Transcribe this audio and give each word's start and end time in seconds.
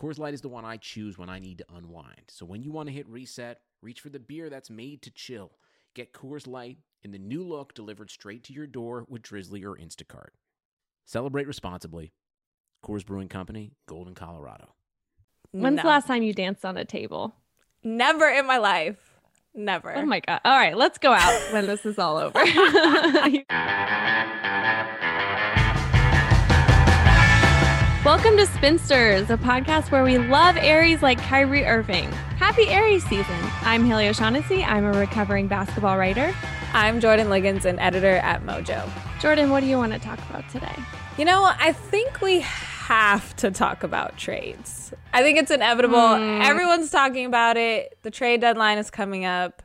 Coors 0.00 0.18
Light 0.18 0.32
is 0.32 0.40
the 0.40 0.48
one 0.48 0.64
I 0.64 0.78
choose 0.78 1.18
when 1.18 1.28
I 1.28 1.38
need 1.38 1.58
to 1.58 1.66
unwind. 1.76 2.22
So 2.28 2.46
when 2.46 2.62
you 2.62 2.72
want 2.72 2.88
to 2.88 2.94
hit 2.94 3.06
reset, 3.06 3.60
reach 3.82 4.00
for 4.00 4.08
the 4.08 4.18
beer 4.18 4.48
that's 4.48 4.70
made 4.70 5.02
to 5.02 5.10
chill. 5.10 5.52
Get 5.94 6.14
Coors 6.14 6.46
Light 6.46 6.78
in 7.02 7.12
the 7.12 7.18
new 7.18 7.44
look 7.44 7.74
delivered 7.74 8.10
straight 8.10 8.42
to 8.44 8.54
your 8.54 8.66
door 8.66 9.04
with 9.08 9.22
Drizly 9.22 9.62
or 9.62 9.76
Instacart. 9.76 10.30
Celebrate 11.04 11.46
responsibly. 11.46 12.12
Coors 12.82 13.04
Brewing 13.04 13.28
Company, 13.28 13.72
Golden, 13.86 14.14
Colorado. 14.14 14.72
When's 15.50 15.76
No. 15.76 15.82
the 15.82 15.88
last 15.88 16.06
time 16.06 16.22
you 16.22 16.32
danced 16.32 16.64
on 16.64 16.78
a 16.78 16.84
table? 16.84 17.34
Never 17.82 18.28
in 18.28 18.46
my 18.46 18.56
life. 18.56 18.96
Never. 19.52 19.94
Oh 19.96 20.06
my 20.06 20.20
god! 20.20 20.40
All 20.44 20.56
right, 20.56 20.76
let's 20.76 20.96
go 20.96 21.12
out 21.12 21.52
when 21.52 21.66
this 21.66 21.84
is 21.84 21.98
all 21.98 22.16
over. 22.16 22.38
Welcome 28.02 28.38
to 28.38 28.46
Spinsters, 28.46 29.28
a 29.28 29.36
podcast 29.36 29.90
where 29.90 30.02
we 30.02 30.16
love 30.16 30.56
Aries 30.56 31.02
like 31.02 31.18
Kyrie 31.18 31.66
Irving. 31.66 32.10
Happy 32.38 32.66
Aries 32.68 33.04
season! 33.04 33.36
I'm 33.60 33.84
Haley 33.84 34.08
O'Shaughnessy. 34.08 34.64
I'm 34.64 34.86
a 34.86 34.92
recovering 34.92 35.48
basketball 35.48 35.98
writer. 35.98 36.34
I'm 36.72 36.98
Jordan 36.98 37.28
Liggins, 37.28 37.66
an 37.66 37.78
editor 37.78 38.16
at 38.16 38.42
Mojo. 38.42 38.88
Jordan, 39.20 39.50
what 39.50 39.60
do 39.60 39.66
you 39.66 39.76
want 39.76 39.92
to 39.92 39.98
talk 39.98 40.18
about 40.30 40.48
today? 40.48 40.74
You 41.18 41.26
know, 41.26 41.44
I 41.44 41.72
think 41.72 42.22
we 42.22 42.40
have 42.40 43.36
to 43.36 43.50
talk 43.50 43.82
about 43.82 44.16
trades. 44.16 44.94
I 45.12 45.22
think 45.22 45.36
it's 45.36 45.50
inevitable. 45.50 46.16
Hmm. 46.16 46.40
Everyone's 46.40 46.90
talking 46.90 47.26
about 47.26 47.58
it. 47.58 47.98
The 48.00 48.10
trade 48.10 48.40
deadline 48.40 48.78
is 48.78 48.90
coming 48.90 49.26
up. 49.26 49.62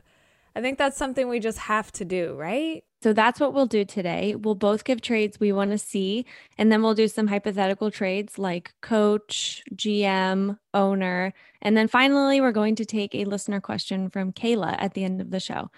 I 0.54 0.60
think 0.60 0.76
that's 0.76 0.98
something 0.98 1.26
we 1.30 1.40
just 1.40 1.58
have 1.58 1.90
to 1.92 2.04
do, 2.04 2.34
right? 2.34 2.84
So 3.06 3.12
that's 3.12 3.38
what 3.38 3.54
we'll 3.54 3.66
do 3.66 3.84
today. 3.84 4.34
We'll 4.34 4.56
both 4.56 4.82
give 4.82 5.00
trades 5.00 5.38
we 5.38 5.52
want 5.52 5.70
to 5.70 5.78
see, 5.78 6.26
and 6.58 6.72
then 6.72 6.82
we'll 6.82 6.92
do 6.92 7.06
some 7.06 7.28
hypothetical 7.28 7.88
trades 7.88 8.36
like 8.36 8.74
coach, 8.82 9.62
GM, 9.76 10.58
owner. 10.74 11.32
And 11.62 11.76
then 11.76 11.86
finally, 11.86 12.40
we're 12.40 12.50
going 12.50 12.74
to 12.74 12.84
take 12.84 13.14
a 13.14 13.24
listener 13.24 13.60
question 13.60 14.10
from 14.10 14.32
Kayla 14.32 14.74
at 14.80 14.94
the 14.94 15.04
end 15.04 15.20
of 15.20 15.30
the 15.30 15.38
show. 15.38 15.70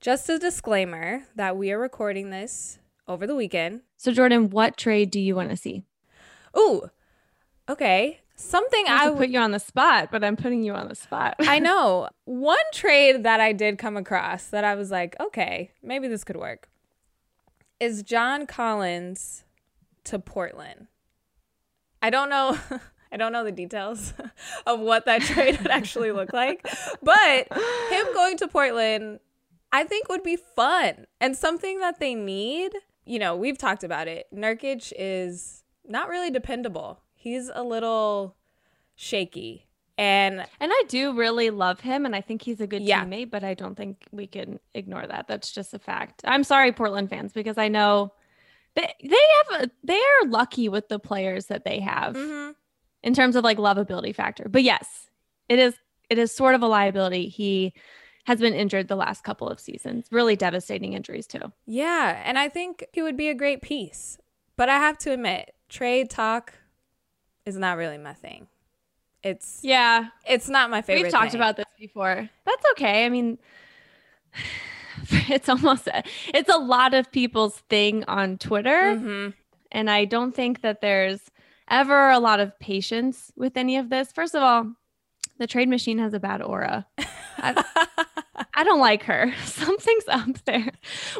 Just 0.00 0.28
a 0.28 0.40
disclaimer 0.40 1.22
that 1.36 1.56
we 1.56 1.70
are 1.70 1.78
recording 1.78 2.30
this 2.30 2.80
over 3.06 3.28
the 3.28 3.36
weekend. 3.36 3.82
So, 3.96 4.10
Jordan, 4.10 4.50
what 4.50 4.76
trade 4.76 5.12
do 5.12 5.20
you 5.20 5.36
want 5.36 5.50
to 5.50 5.56
see? 5.56 5.84
Ooh, 6.58 6.90
okay. 7.68 8.22
Something 8.34 8.86
Not 8.86 9.06
I 9.06 9.14
put 9.16 9.28
you 9.28 9.38
on 9.38 9.52
the 9.52 9.60
spot, 9.60 10.08
but 10.10 10.24
I'm 10.24 10.34
putting 10.34 10.64
you 10.64 10.74
on 10.74 10.88
the 10.88 10.96
spot. 10.96 11.36
I 11.38 11.58
know. 11.60 12.08
One 12.24 12.56
trade 12.72 13.22
that 13.22 13.38
I 13.38 13.52
did 13.52 13.78
come 13.78 13.96
across 13.96 14.46
that 14.46 14.64
I 14.64 14.74
was 14.74 14.90
like, 14.90 15.14
okay, 15.20 15.70
maybe 15.80 16.08
this 16.08 16.24
could 16.24 16.34
work 16.36 16.68
is 17.82 18.04
John 18.04 18.46
Collins 18.46 19.42
to 20.04 20.20
Portland. 20.20 20.86
I 22.00 22.10
don't 22.10 22.30
know. 22.30 22.56
I 23.12 23.16
don't 23.16 23.32
know 23.32 23.42
the 23.42 23.50
details 23.50 24.14
of 24.66 24.78
what 24.78 25.04
that 25.06 25.22
trade 25.22 25.58
would 25.58 25.70
actually 25.70 26.12
look 26.12 26.32
like, 26.32 26.64
but 27.02 27.48
him 27.90 28.06
going 28.14 28.36
to 28.38 28.46
Portland, 28.46 29.18
I 29.72 29.82
think 29.82 30.08
would 30.08 30.22
be 30.22 30.36
fun 30.36 31.06
and 31.20 31.36
something 31.36 31.80
that 31.80 31.98
they 31.98 32.14
need. 32.14 32.70
You 33.04 33.18
know, 33.18 33.34
we've 33.34 33.58
talked 33.58 33.82
about 33.82 34.06
it. 34.06 34.28
Nurkic 34.32 34.92
is 34.96 35.64
not 35.84 36.08
really 36.08 36.30
dependable. 36.30 37.00
He's 37.14 37.50
a 37.52 37.64
little 37.64 38.36
shaky. 38.94 39.66
And 39.98 40.40
And 40.60 40.72
I 40.72 40.82
do 40.88 41.12
really 41.14 41.50
love 41.50 41.80
him, 41.80 42.06
and 42.06 42.16
I 42.16 42.20
think 42.20 42.42
he's 42.42 42.60
a 42.60 42.66
good 42.66 42.82
Yeah. 42.82 43.04
teammate, 43.04 43.30
but 43.30 43.44
I 43.44 43.54
don't 43.54 43.74
think 43.74 43.98
we 44.10 44.26
can 44.26 44.58
ignore 44.74 45.06
that. 45.06 45.28
That's 45.28 45.52
just 45.52 45.74
a 45.74 45.78
fact. 45.78 46.22
I'm 46.24 46.44
sorry, 46.44 46.72
Portland 46.72 47.10
fans, 47.10 47.32
because 47.32 47.58
I 47.58 47.68
know 47.68 48.12
they 48.74 48.92
they 49.02 49.24
have 49.50 49.62
a, 49.64 49.70
they 49.84 49.98
are 49.98 50.28
lucky 50.28 50.68
with 50.68 50.88
the 50.88 50.98
players 50.98 51.46
that 51.46 51.64
they 51.64 51.78
have 51.80 52.16
Mhm. 52.16 52.54
in 53.02 53.12
terms 53.14 53.36
of 53.36 53.44
like 53.44 53.58
lovability 53.58 54.14
factor. 54.14 54.48
But 54.48 54.62
yes, 54.62 55.10
it 55.48 55.58
is 55.58 55.76
it 56.08 56.18
is 56.18 56.32
sort 56.34 56.54
of 56.54 56.62
a 56.62 56.66
liability. 56.66 57.28
He 57.28 57.74
has 58.24 58.40
been 58.40 58.54
injured 58.54 58.88
the 58.88 58.96
last 58.96 59.24
couple 59.24 59.48
of 59.48 59.58
seasons, 59.60 60.06
really 60.10 60.36
devastating 60.36 60.92
injuries 60.94 61.26
too. 61.26 61.52
Yeah, 61.66 62.22
and 62.24 62.38
I 62.38 62.48
think 62.48 62.84
he 62.92 63.02
would 63.02 63.16
be 63.16 63.28
a 63.28 63.34
great 63.34 63.60
piece. 63.62 64.18
But 64.56 64.68
I 64.68 64.78
have 64.78 64.96
to 64.98 65.12
admit, 65.12 65.54
trade 65.68 66.08
talk 66.08 66.54
is 67.44 67.56
not 67.58 67.76
really 67.76 67.98
my 67.98 68.14
thing. 68.14 68.46
It's 69.22 69.60
Yeah, 69.62 70.06
it's 70.26 70.48
not 70.48 70.70
my 70.70 70.82
favorite. 70.82 71.04
We've 71.04 71.12
talked 71.12 71.32
thing. 71.32 71.40
about 71.40 71.56
this 71.56 71.66
before. 71.78 72.28
That's 72.44 72.64
okay. 72.72 73.04
I 73.04 73.08
mean, 73.08 73.38
it's 75.28 75.48
almost 75.48 75.88
it's 76.28 76.48
a 76.48 76.58
lot 76.58 76.94
of 76.94 77.10
people's 77.12 77.58
thing 77.68 78.04
on 78.04 78.38
Twitter, 78.38 78.96
Mhm. 78.96 79.34
and 79.70 79.90
I 79.90 80.04
don't 80.04 80.34
think 80.34 80.62
that 80.62 80.80
there's 80.80 81.20
ever 81.68 82.10
a 82.10 82.18
lot 82.18 82.40
of 82.40 82.58
patience 82.58 83.32
with 83.36 83.56
any 83.56 83.76
of 83.76 83.88
this. 83.90 84.12
First 84.12 84.34
of 84.34 84.42
all, 84.42 84.72
the 85.38 85.46
trade 85.46 85.68
machine 85.68 85.98
has 85.98 86.14
a 86.14 86.20
bad 86.20 86.42
aura. 86.42 86.86
I, 87.38 87.64
I 88.54 88.64
don't 88.64 88.80
like 88.80 89.02
her. 89.04 89.32
Something's 89.44 90.04
up 90.08 90.42
there. 90.44 90.70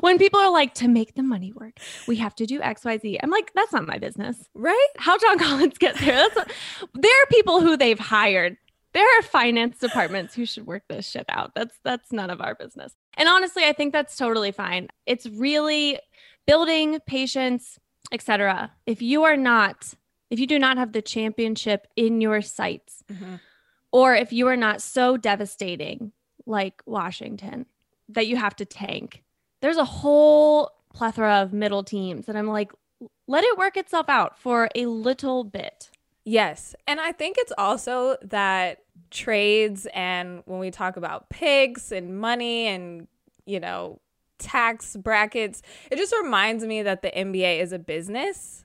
When 0.00 0.18
people 0.18 0.40
are 0.40 0.50
like, 0.50 0.74
to 0.74 0.88
make 0.88 1.14
the 1.14 1.22
money 1.22 1.52
work, 1.52 1.74
we 2.06 2.16
have 2.16 2.34
to 2.36 2.46
do 2.46 2.60
X, 2.62 2.84
Y, 2.84 2.98
Z. 2.98 3.18
I'm 3.22 3.30
like, 3.30 3.52
that's 3.54 3.72
not 3.72 3.86
my 3.86 3.98
business 3.98 4.36
right? 4.54 4.88
how 4.98 5.18
John 5.18 5.38
Collins 5.38 5.78
gets 5.78 6.00
there. 6.00 6.14
That's 6.28 6.34
there 6.94 7.22
are 7.22 7.26
people 7.30 7.60
who 7.60 7.76
they've 7.76 7.98
hired. 7.98 8.56
There 8.94 9.18
are 9.18 9.22
finance 9.22 9.78
departments 9.78 10.34
who 10.34 10.44
should 10.44 10.66
work 10.66 10.82
this 10.88 11.08
shit 11.08 11.24
out. 11.30 11.54
That's 11.54 11.78
that's 11.82 12.12
none 12.12 12.28
of 12.30 12.40
our 12.40 12.54
business. 12.54 12.92
And 13.16 13.28
honestly, 13.28 13.64
I 13.64 13.72
think 13.72 13.92
that's 13.92 14.16
totally 14.16 14.52
fine. 14.52 14.88
It's 15.06 15.26
really 15.26 15.98
building 16.46 16.98
patience, 17.06 17.78
etc. 18.12 18.72
If 18.86 19.00
you 19.00 19.22
are 19.24 19.36
not, 19.36 19.94
if 20.30 20.38
you 20.38 20.46
do 20.46 20.58
not 20.58 20.76
have 20.76 20.92
the 20.92 21.00
championship 21.02 21.86
in 21.96 22.20
your 22.20 22.42
sights, 22.42 23.02
Mhm. 23.10 23.40
or 23.92 24.14
if 24.14 24.32
you 24.32 24.46
are 24.48 24.56
not 24.56 24.82
so 24.82 25.16
devastating 25.16 26.12
like 26.46 26.82
Washington 26.86 27.66
that 28.08 28.26
you 28.26 28.36
have 28.36 28.56
to 28.56 28.64
tank, 28.64 29.22
there's 29.60 29.76
a 29.76 29.84
whole 29.84 30.70
plethora 30.92 31.42
of 31.42 31.52
middle 31.52 31.82
teams. 31.82 32.28
And 32.28 32.36
I'm 32.36 32.48
like, 32.48 32.72
let 33.26 33.44
it 33.44 33.58
work 33.58 33.76
itself 33.76 34.08
out 34.08 34.38
for 34.38 34.68
a 34.74 34.86
little 34.86 35.44
bit. 35.44 35.90
Yes. 36.24 36.74
And 36.86 37.00
I 37.00 37.12
think 37.12 37.36
it's 37.38 37.52
also 37.58 38.16
that 38.22 38.78
trades 39.10 39.86
and 39.94 40.42
when 40.46 40.60
we 40.60 40.70
talk 40.70 40.96
about 40.96 41.28
picks 41.30 41.90
and 41.90 42.20
money 42.20 42.66
and, 42.66 43.08
you 43.46 43.58
know, 43.58 44.00
tax 44.38 44.96
brackets, 44.96 45.62
it 45.90 45.96
just 45.96 46.14
reminds 46.22 46.64
me 46.64 46.82
that 46.82 47.02
the 47.02 47.10
NBA 47.10 47.60
is 47.60 47.72
a 47.72 47.78
business. 47.78 48.64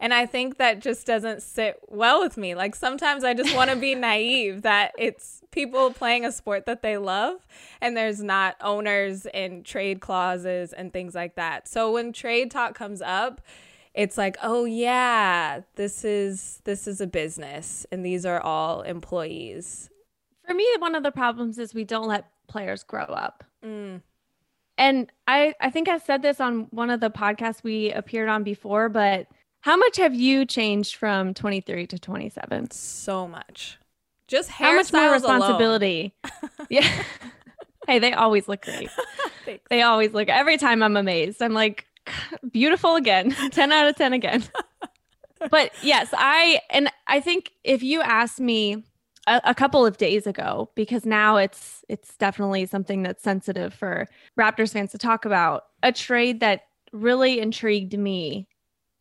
And 0.00 0.14
I 0.14 0.26
think 0.26 0.58
that 0.58 0.78
just 0.80 1.06
doesn't 1.06 1.42
sit 1.42 1.80
well 1.88 2.20
with 2.20 2.36
me. 2.36 2.54
Like 2.54 2.76
sometimes 2.76 3.24
I 3.24 3.34
just 3.34 3.54
want 3.54 3.70
to 3.70 3.76
be 3.76 3.94
naive 3.94 4.62
that 4.62 4.92
it's 4.96 5.42
people 5.50 5.92
playing 5.92 6.24
a 6.24 6.30
sport 6.30 6.66
that 6.66 6.82
they 6.82 6.98
love 6.98 7.46
and 7.80 7.96
there's 7.96 8.22
not 8.22 8.56
owners 8.60 9.26
and 9.26 9.64
trade 9.64 10.00
clauses 10.00 10.72
and 10.72 10.92
things 10.92 11.14
like 11.14 11.34
that. 11.34 11.66
So 11.66 11.92
when 11.92 12.12
trade 12.12 12.50
talk 12.50 12.74
comes 12.74 13.02
up, 13.02 13.40
it's 13.94 14.16
like, 14.16 14.36
"Oh 14.40 14.64
yeah, 14.64 15.62
this 15.74 16.04
is 16.04 16.60
this 16.62 16.86
is 16.86 17.00
a 17.00 17.06
business 17.06 17.84
and 17.90 18.06
these 18.06 18.24
are 18.24 18.40
all 18.40 18.82
employees." 18.82 19.90
For 20.46 20.54
me, 20.54 20.66
one 20.78 20.94
of 20.94 21.02
the 21.02 21.10
problems 21.10 21.58
is 21.58 21.74
we 21.74 21.84
don't 21.84 22.06
let 22.06 22.30
players 22.46 22.84
grow 22.84 23.02
up. 23.04 23.42
Mm. 23.64 24.02
And 24.78 25.10
I, 25.26 25.54
I 25.60 25.70
think 25.70 25.88
I 25.88 25.98
said 25.98 26.22
this 26.22 26.40
on 26.40 26.68
one 26.70 26.90
of 26.90 27.00
the 27.00 27.10
podcasts 27.10 27.64
we 27.64 27.90
appeared 27.90 28.28
on 28.28 28.44
before, 28.44 28.88
but 28.88 29.26
how 29.68 29.76
much 29.76 29.98
have 29.98 30.14
you 30.14 30.46
changed 30.46 30.96
from 30.96 31.34
23 31.34 31.86
to 31.88 31.98
27? 31.98 32.70
So 32.70 33.28
much. 33.28 33.76
Just 34.26 34.48
How 34.48 34.74
much 34.74 34.90
more 34.94 35.12
responsibility? 35.12 36.14
yeah. 36.70 36.90
hey, 37.86 37.98
they 37.98 38.14
always 38.14 38.48
look 38.48 38.62
great. 38.62 38.88
Thanks. 39.44 39.62
They 39.68 39.82
always 39.82 40.14
look. 40.14 40.30
Every 40.30 40.56
time 40.56 40.82
I'm 40.82 40.96
amazed. 40.96 41.42
I'm 41.42 41.52
like, 41.52 41.84
beautiful 42.50 42.96
again. 42.96 43.36
10 43.50 43.70
out 43.70 43.86
of 43.86 43.96
10 43.96 44.14
again. 44.14 44.42
but 45.50 45.70
yes, 45.82 46.08
I 46.14 46.62
and 46.70 46.90
I 47.06 47.20
think 47.20 47.52
if 47.62 47.82
you 47.82 48.00
asked 48.00 48.40
me 48.40 48.84
a, 49.26 49.42
a 49.44 49.54
couple 49.54 49.84
of 49.84 49.98
days 49.98 50.26
ago, 50.26 50.70
because 50.76 51.04
now 51.04 51.36
it's 51.36 51.84
it's 51.90 52.16
definitely 52.16 52.64
something 52.64 53.02
that's 53.02 53.22
sensitive 53.22 53.74
for 53.74 54.08
Raptors 54.38 54.72
fans 54.72 54.92
to 54.92 54.98
talk 54.98 55.26
about, 55.26 55.64
a 55.82 55.92
trade 55.92 56.40
that 56.40 56.68
really 56.90 57.38
intrigued 57.38 57.98
me. 57.98 58.48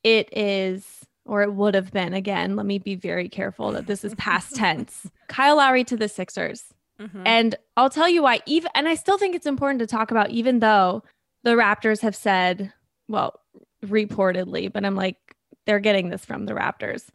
It 0.08 0.30
is 0.38 1.06
or 1.26 1.42
it 1.44 1.52
would 1.54 1.76
have 1.76 1.92
been 1.92 2.14
again. 2.14 2.56
Let 2.56 2.66
me 2.66 2.80
be 2.80 2.96
very 2.96 3.28
careful 3.28 3.72
that 3.74 3.86
this 3.88 4.06
is 4.06 4.16
past 4.16 4.56
tense. 4.64 5.06
Kyle 5.28 5.58
Lowry 5.58 5.84
to 5.86 5.98
the 5.98 6.08
Sixers. 6.08 6.64
Mhm. 7.02 7.24
And 7.26 7.56
I'll 7.76 7.90
tell 7.90 8.08
you 8.08 8.24
why, 8.24 8.40
even 8.46 8.72
and 8.74 8.88
I 8.88 8.96
still 8.96 9.18
think 9.18 9.36
it's 9.36 9.46
important 9.46 9.80
to 9.80 9.88
talk 9.88 10.10
about, 10.12 10.30
even 10.30 10.60
though 10.60 11.04
the 11.44 11.52
Raptors 11.52 12.00
have 12.02 12.16
said, 12.16 12.72
well, 13.10 13.40
reportedly, 13.86 14.72
but 14.72 14.86
I'm 14.86 14.96
like, 14.96 15.18
they're 15.66 15.80
getting 15.80 16.10
this 16.10 16.24
from 16.26 16.46
the 16.46 16.54
Raptors. 16.54 17.08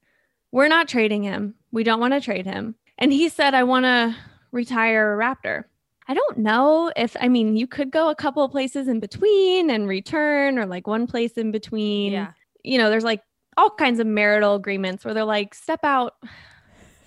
We're 0.52 0.68
not 0.68 0.88
trading 0.88 1.22
him. 1.22 1.54
We 1.72 1.82
don't 1.84 2.00
want 2.00 2.12
to 2.12 2.20
trade 2.20 2.44
him. 2.46 2.74
And 2.98 3.12
he 3.12 3.28
said, 3.30 3.54
I 3.54 3.64
want 3.64 3.84
to 3.84 4.14
retire 4.52 5.14
a 5.14 5.24
Raptor. 5.24 5.64
I 6.06 6.14
don't 6.14 6.38
know 6.38 6.92
if 6.96 7.16
I 7.20 7.28
mean 7.28 7.56
you 7.56 7.66
could 7.66 7.90
go 7.90 8.10
a 8.10 8.14
couple 8.14 8.44
of 8.44 8.50
places 8.50 8.88
in 8.88 9.00
between 9.00 9.70
and 9.70 9.88
return 9.88 10.58
or 10.58 10.66
like 10.66 10.86
one 10.86 11.06
place 11.06 11.32
in 11.32 11.50
between. 11.52 12.12
yeah. 12.12 12.32
You 12.62 12.78
know, 12.78 12.90
there's 12.90 13.04
like 13.04 13.22
all 13.56 13.70
kinds 13.70 14.00
of 14.00 14.06
marital 14.06 14.54
agreements 14.54 15.04
where 15.04 15.14
they're 15.14 15.24
like 15.24 15.54
step 15.54 15.80
out 15.84 16.14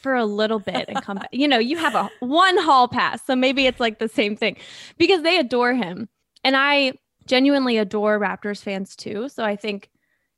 for 0.05 0.13
a 0.13 0.25
little 0.25 0.59
bit 0.59 0.85
and 0.87 1.01
come 1.01 1.17
back. 1.17 1.29
You 1.31 1.47
know, 1.47 1.57
you 1.57 1.77
have 1.77 1.95
a 1.95 2.09
one 2.19 2.57
hall 2.57 2.87
pass. 2.87 3.25
So 3.25 3.35
maybe 3.35 3.65
it's 3.65 3.79
like 3.79 3.99
the 3.99 4.07
same 4.07 4.35
thing 4.35 4.57
because 4.97 5.23
they 5.23 5.39
adore 5.39 5.73
him. 5.73 6.09
And 6.43 6.55
I 6.55 6.93
genuinely 7.25 7.77
adore 7.77 8.19
Raptors 8.19 8.61
fans 8.61 8.95
too. 8.95 9.29
So 9.29 9.43
I 9.43 9.55
think 9.55 9.89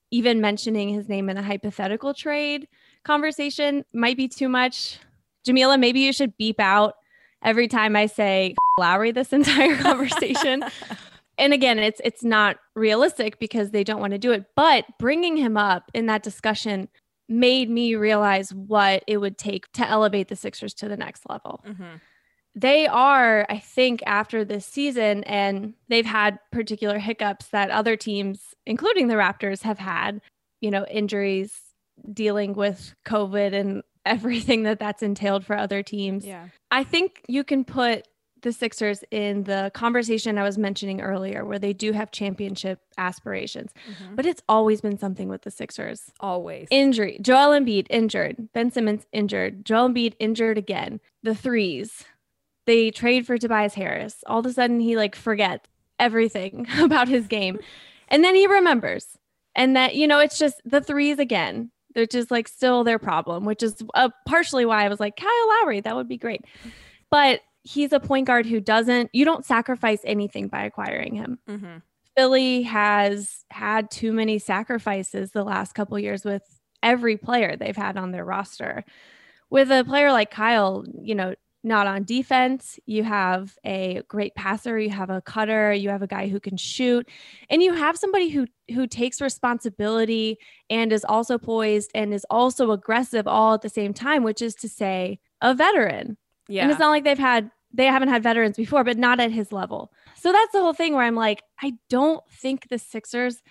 even 0.09 0.39
mentioning 0.39 0.89
his 0.89 1.09
name 1.09 1.29
in 1.29 1.37
a 1.37 1.43
hypothetical 1.43 2.13
trade 2.13 2.67
conversation 3.03 3.83
might 3.93 4.15
be 4.15 4.29
too 4.29 4.47
much. 4.47 4.99
Jamila, 5.45 5.77
maybe 5.77 5.99
you 5.99 6.13
should 6.13 6.37
beep 6.37 6.61
out 6.61 6.95
every 7.43 7.67
time 7.67 7.95
I 7.95 8.05
say 8.05 8.55
Lowry 8.77 9.11
this 9.11 9.33
entire 9.33 9.75
conversation. 9.81 10.63
and 11.37 11.53
again, 11.53 11.79
it's 11.79 12.01
it's 12.03 12.23
not 12.23 12.57
realistic 12.75 13.39
because 13.39 13.71
they 13.71 13.83
don't 13.83 13.99
want 14.01 14.11
to 14.11 14.17
do 14.17 14.31
it, 14.31 14.45
but 14.55 14.85
bringing 14.99 15.37
him 15.37 15.57
up 15.57 15.89
in 15.93 16.05
that 16.07 16.23
discussion 16.23 16.89
made 17.29 17.69
me 17.69 17.95
realize 17.95 18.53
what 18.53 19.03
it 19.07 19.17
would 19.17 19.37
take 19.37 19.71
to 19.73 19.87
elevate 19.87 20.29
the 20.29 20.35
Sixers 20.35 20.73
to 20.75 20.87
the 20.87 20.95
next 20.97 21.23
level 21.29 21.61
Mhm. 21.67 21.99
they 22.55 22.87
are, 22.87 23.45
I 23.49 23.59
think, 23.59 24.01
after 24.07 24.43
this 24.45 24.65
season, 24.65 25.23
and 25.25 25.73
they've 25.89 26.05
had 26.05 26.39
particular 26.51 26.97
hiccups 26.99 27.49
that 27.49 27.69
other 27.69 27.95
teams, 27.95 28.55
including 28.65 29.09
the 29.09 29.15
Raptors, 29.15 29.61
have 29.63 29.77
had, 29.77 30.21
you 30.61 30.71
know, 30.71 30.85
injuries, 30.89 31.61
dealing 32.13 32.53
with 32.53 32.95
COVID 33.05 33.53
and 33.53 33.83
everything 34.05 34.63
that 34.63 34.79
that's 34.79 35.03
entailed 35.03 35.45
for 35.45 35.55
other 35.57 35.83
teams. 35.83 36.25
Yeah. 36.25 36.47
I 36.71 36.83
think 36.83 37.21
you 37.27 37.43
can 37.43 37.63
put 37.65 38.07
the 38.41 38.51
Sixers 38.53 39.03
in 39.11 39.43
the 39.43 39.71
conversation 39.73 40.37
I 40.37 40.43
was 40.43 40.57
mentioning 40.57 41.01
earlier, 41.01 41.43
where 41.45 41.59
they 41.59 41.73
do 41.73 41.91
have 41.91 42.11
championship 42.11 42.79
aspirations, 42.97 43.71
Mhm. 43.89 44.15
but 44.15 44.25
it's 44.25 44.41
always 44.47 44.81
been 44.81 44.97
something 44.97 45.27
with 45.29 45.41
the 45.43 45.51
Sixers 45.51 46.11
Always. 46.19 46.67
injury. 46.71 47.17
Joel 47.21 47.59
Embiid 47.59 47.87
injured. 47.89 48.51
Ben 48.53 48.71
Simmons 48.71 49.05
injured. 49.11 49.65
Joel 49.65 49.89
Embiid 49.89 50.13
injured 50.19 50.57
again. 50.57 50.99
The 51.23 51.35
threes. 51.35 52.05
They 52.65 52.91
trade 52.91 53.25
for 53.25 53.37
Tobias 53.37 53.73
Harris. 53.75 54.23
All 54.27 54.39
of 54.39 54.45
a 54.45 54.53
sudden, 54.53 54.79
he 54.79 54.95
like 54.97 55.15
forgets 55.15 55.67
everything 55.99 56.67
about 56.79 57.07
his 57.07 57.27
game, 57.27 57.59
and 58.09 58.23
then 58.23 58.35
he 58.35 58.45
remembers. 58.47 59.17
And 59.55 59.75
that 59.75 59.95
you 59.95 60.05
know, 60.07 60.19
it's 60.19 60.37
just 60.37 60.61
the 60.65 60.81
threes 60.81 61.17
again. 61.17 61.71
They're 61.95 62.05
just 62.05 62.29
like 62.29 62.47
still 62.47 62.83
their 62.83 62.99
problem, 62.99 63.45
which 63.45 63.63
is 63.63 63.75
uh, 63.95 64.09
partially 64.27 64.65
why 64.65 64.85
I 64.85 64.89
was 64.89 64.99
like 64.99 65.15
Kyle 65.15 65.47
Lowry. 65.61 65.79
That 65.79 65.95
would 65.95 66.07
be 66.07 66.17
great, 66.17 66.41
but 67.09 67.41
he's 67.67 67.91
a 67.91 67.99
point 67.99 68.25
guard 68.27 68.45
who 68.45 68.59
doesn't. 68.61 69.09
You 69.13 69.25
don't 69.25 69.45
sacrifice 69.45 69.99
anything 70.03 70.47
by 70.47 70.63
acquiring 70.63 71.15
him. 71.15 71.39
Mhm. 71.47 71.81
Philly 72.15 72.63
has 72.63 73.45
had 73.51 73.91
too 73.91 74.11
many 74.11 74.39
sacrifices 74.39 75.31
the 75.31 75.43
last 75.43 75.73
couple 75.75 75.99
years 75.99 76.23
with 76.23 76.43
every 76.81 77.17
player 77.17 77.55
they've 77.55 77.75
had 77.75 77.97
on 77.97 78.11
their 78.11 78.25
roster. 78.25 78.83
With 79.49 79.71
a 79.71 79.83
player 79.83 80.11
like 80.11 80.31
Kyle, 80.31 80.85
you 81.01 81.13
know, 81.13 81.35
not 81.63 81.87
on 81.87 82.05
defense, 82.05 82.79
you 82.85 83.03
have 83.03 83.57
a 83.65 84.01
great 84.07 84.33
passer, 84.35 84.79
you 84.79 84.89
have 84.89 85.09
a 85.09 85.21
cutter, 85.21 85.73
you 85.73 85.89
have 85.89 86.01
a 86.01 86.07
guy 86.07 86.27
who 86.27 86.39
can 86.39 86.55
shoot, 86.55 87.07
and 87.49 87.61
you 87.61 87.73
have 87.73 87.97
somebody 87.97 88.29
who 88.29 88.47
who 88.73 88.87
takes 88.87 89.19
responsibility 89.21 90.37
and 90.69 90.93
is 90.93 91.05
also 91.05 91.37
poised 91.37 91.91
and 91.93 92.13
is 92.13 92.25
also 92.29 92.71
aggressive 92.71 93.27
all 93.27 93.53
at 93.53 93.61
the 93.61 93.69
same 93.69 93.93
time, 93.93 94.23
which 94.23 94.41
is 94.41 94.55
to 94.55 94.69
say, 94.69 95.19
a 95.41 95.53
veteran. 95.53 96.17
Yeah. 96.47 96.63
And 96.63 96.71
it's 96.71 96.79
not 96.79 96.89
like 96.89 97.03
they've 97.03 97.17
had 97.17 97.51
they 97.73 97.85
haven't 97.85 98.09
had 98.09 98.23
veterans 98.23 98.57
before, 98.57 98.83
but 98.83 98.97
not 98.97 99.19
at 99.19 99.31
his 99.31 99.51
level. 99.51 99.91
So 100.15 100.31
that's 100.31 100.51
the 100.51 100.61
whole 100.61 100.73
thing 100.73 100.93
where 100.93 101.03
I'm 101.03 101.15
like, 101.15 101.43
I 101.61 101.73
don't 101.89 102.23
think 102.31 102.67
the 102.69 102.79
Sixers 102.79 103.41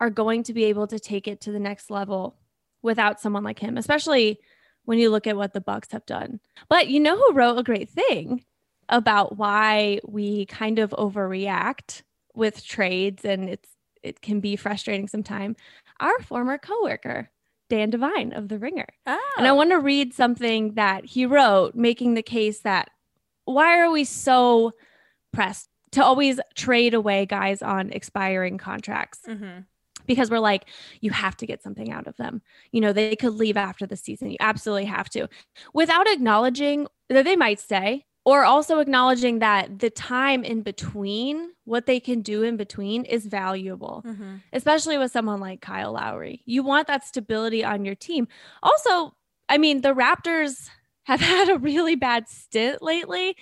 are 0.00 0.10
going 0.10 0.42
to 0.44 0.54
be 0.54 0.64
able 0.64 0.86
to 0.88 0.98
take 0.98 1.28
it 1.28 1.40
to 1.42 1.52
the 1.52 1.60
next 1.60 1.90
level 1.90 2.36
without 2.82 3.20
someone 3.20 3.44
like 3.44 3.58
him, 3.58 3.76
especially 3.76 4.38
when 4.84 4.98
you 4.98 5.10
look 5.10 5.26
at 5.26 5.36
what 5.36 5.52
the 5.52 5.60
Bucks 5.60 5.92
have 5.92 6.06
done. 6.06 6.40
But 6.68 6.88
you 6.88 7.00
know 7.00 7.16
who 7.16 7.34
wrote 7.34 7.58
a 7.58 7.62
great 7.62 7.90
thing 7.90 8.44
about 8.88 9.36
why 9.36 10.00
we 10.06 10.46
kind 10.46 10.78
of 10.78 10.90
overreact 10.90 12.02
with 12.34 12.64
trades 12.64 13.24
and 13.24 13.50
it's 13.50 13.68
it 14.02 14.20
can 14.22 14.40
be 14.40 14.56
frustrating 14.56 15.08
sometimes. 15.08 15.56
Our 16.00 16.20
former 16.20 16.56
coworker, 16.56 17.30
Dan 17.68 17.90
Devine 17.90 18.32
of 18.32 18.48
The 18.48 18.58
Ringer. 18.58 18.86
oh. 19.06 19.32
And 19.36 19.46
I 19.46 19.50
oh. 19.50 19.54
want 19.56 19.70
to 19.70 19.78
read 19.80 20.14
something 20.14 20.74
that 20.74 21.04
he 21.04 21.26
wrote, 21.26 21.74
making 21.74 22.14
the 22.14 22.22
case 22.22 22.60
that 22.60 22.90
why 23.52 23.78
are 23.80 23.90
we 23.90 24.04
so 24.04 24.72
pressed 25.32 25.68
to 25.92 26.04
always 26.04 26.38
trade 26.54 26.94
away 26.94 27.26
guys 27.26 27.62
on 27.62 27.90
expiring 27.90 28.58
contracts? 28.58 29.20
Mhm. 29.26 29.66
Because 30.06 30.30
we're 30.30 30.38
like, 30.38 30.64
you 31.00 31.10
have 31.10 31.36
to 31.36 31.46
get 31.46 31.62
something 31.62 31.92
out 31.92 32.06
of 32.06 32.16
them. 32.16 32.40
You 32.72 32.80
know, 32.80 32.92
they 32.92 33.14
could 33.16 33.34
leave 33.34 33.56
after 33.56 33.86
the 33.86 33.96
season. 33.96 34.30
You 34.30 34.38
absolutely 34.40 34.86
have 34.86 35.10
to, 35.10 35.28
without 35.74 36.08
acknowledging 36.08 36.86
that 37.08 37.24
they 37.24 37.36
might 37.36 37.60
stay, 37.60 38.04
or 38.24 38.44
also 38.44 38.78
acknowledging 38.78 39.38
that 39.38 39.78
the 39.78 39.90
time 39.90 40.44
in 40.44 40.62
between, 40.62 41.50
what 41.64 41.86
they 41.86 42.00
can 42.00 42.20
do 42.20 42.42
in 42.42 42.56
between, 42.56 43.04
is 43.04 43.26
valuable 43.26 44.02
Mhm. 44.06 44.42
especially 44.52 44.98
with 44.98 45.10
someone 45.10 45.40
like 45.40 45.60
Kyle 45.62 45.92
Lowry. 45.92 46.42
You 46.44 46.62
want 46.62 46.86
that 46.88 47.04
stability 47.04 47.64
on 47.64 47.84
your 47.84 47.94
team. 47.94 48.28
Also, 48.62 49.14
I 49.48 49.56
mean, 49.58 49.80
the 49.80 49.94
Raptors 49.94 50.68
have 51.08 51.20
had 51.36 51.48
a 51.48 51.58
really 51.58 51.96
bad 51.96 52.28
stint 52.28 52.82
lately, 52.82 53.36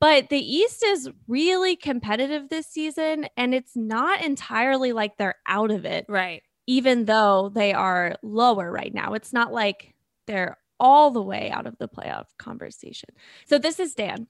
but 0.00 0.28
the 0.28 0.38
East 0.38 0.84
is 0.84 1.10
really 1.26 1.74
competitive 1.74 2.48
this 2.48 2.66
season, 2.66 3.26
and 3.36 3.54
it's 3.54 3.74
not 3.74 4.22
entirely 4.22 4.92
like 4.92 5.16
they're 5.16 5.34
out 5.46 5.70
of 5.70 5.84
it, 5.84 6.04
Right. 6.08 6.42
even 6.66 7.06
though 7.06 7.50
they 7.52 7.72
are 7.72 8.14
lower 8.22 8.70
right 8.70 8.94
now. 8.94 9.14
It's 9.14 9.32
not 9.32 9.52
like 9.52 9.94
they're 10.26 10.58
all 10.78 11.10
the 11.10 11.22
way 11.22 11.50
out 11.50 11.66
of 11.66 11.76
the 11.78 11.88
playoff 11.88 12.26
conversation. 12.38 13.08
So, 13.46 13.58
this 13.58 13.80
is 13.80 13.94
Dan 13.94 14.28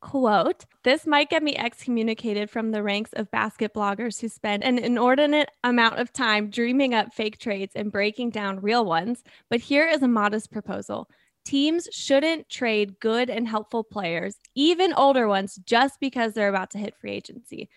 quote 0.00 0.64
this 0.84 1.06
might 1.08 1.28
get 1.28 1.42
me 1.42 1.56
excommunicated 1.56 2.48
from 2.48 2.70
the 2.70 2.82
ranks 2.84 3.12
of 3.14 3.28
basket 3.32 3.74
bloggers 3.74 4.20
who 4.20 4.28
spend 4.28 4.62
an 4.62 4.78
inordinate 4.78 5.50
amount 5.64 5.98
of 5.98 6.12
time 6.12 6.50
dreaming 6.50 6.94
up 6.94 7.12
fake 7.12 7.36
trades 7.38 7.72
and 7.74 7.90
breaking 7.90 8.30
down 8.30 8.60
real 8.60 8.84
ones 8.84 9.24
but 9.50 9.58
here 9.58 9.88
is 9.88 10.00
a 10.00 10.06
modest 10.06 10.52
proposal 10.52 11.08
teams 11.48 11.88
shouldn't 11.92 12.48
trade 12.48 13.00
good 13.00 13.30
and 13.30 13.48
helpful 13.48 13.82
players 13.82 14.36
even 14.54 14.92
older 14.92 15.26
ones 15.26 15.58
just 15.64 15.98
because 16.00 16.34
they're 16.34 16.48
about 16.48 16.70
to 16.70 16.78
hit 16.78 16.94
free 17.00 17.12
agency 17.12 17.68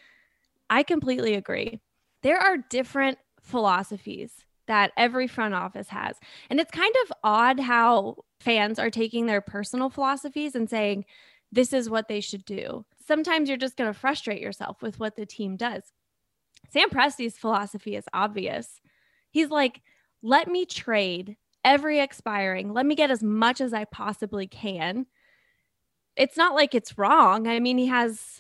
i 0.70 0.84
completely 0.84 1.36
agree 1.36 1.80
there 2.24 2.38
are 2.38 2.58
different 2.70 3.18
philosophies 3.42 4.34
that 4.68 4.92
every 4.98 5.28
front 5.28 5.54
office 5.54 5.90
has 5.90 6.16
and 6.50 6.60
it's 6.60 6.72
kind 6.72 6.94
of 7.06 7.14
odd 7.24 7.60
how 7.60 8.16
fans 8.42 8.80
are 8.80 8.90
taking 8.90 9.26
their 9.26 9.42
personal 9.42 9.90
philosophies 9.90 10.56
and 10.56 10.70
saying 10.70 11.06
this 11.52 11.74
is 11.74 11.90
what 11.90 12.08
they 12.08 12.22
should 12.22 12.46
do. 12.46 12.86
Sometimes 13.06 13.50
you're 13.50 13.58
just 13.58 13.78
going 13.78 13.92
to 13.92 14.00
frustrate 14.00 14.42
yourself 14.42 14.82
with 14.82 15.00
what 15.00 15.16
the 15.16 15.26
team 15.26 15.58
does. 15.58 15.84
Sam 16.70 16.90
Presti's 16.90 17.38
philosophy 17.38 17.96
is 17.96 18.06
obvious. 18.14 18.80
He's 19.32 19.50
like, 19.50 19.82
let 20.24 20.48
me 20.48 20.66
trade 20.66 21.36
every 21.64 22.00
expiring, 22.00 22.74
let 22.74 22.86
me 22.86 22.96
get 22.96 23.12
as 23.12 23.24
much 23.24 23.62
as 23.62 23.74
I 23.74 23.86
possibly 23.86 24.48
can. 24.48 25.06
It's 26.16 26.38
not 26.38 26.56
like 26.56 26.76
it's 26.76 26.98
wrong. 26.98 27.48
I 27.48 27.60
mean, 27.60 27.78
he 27.78 27.88
has 27.88 28.40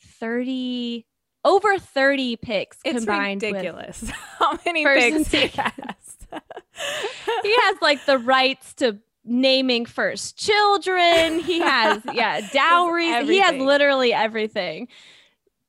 30 0.00 1.06
over 1.44 1.78
30 1.78 2.36
picks 2.36 2.78
It's 2.84 2.98
combined 2.98 3.42
ridiculous 3.42 4.08
how 4.38 4.58
many 4.64 4.84
picks 4.84 5.30
he 5.30 5.48
has. 5.48 6.16
he 7.42 7.56
has 7.62 7.76
like 7.82 8.04
the 8.06 8.18
rights 8.18 8.74
to 8.74 8.98
naming 9.24 9.86
first 9.86 10.36
children. 10.36 11.40
He 11.40 11.60
has, 11.60 12.02
yeah, 12.12 12.40
dowries. 12.52 13.28
He 13.28 13.40
has 13.40 13.56
literally 13.56 14.12
everything. 14.12 14.88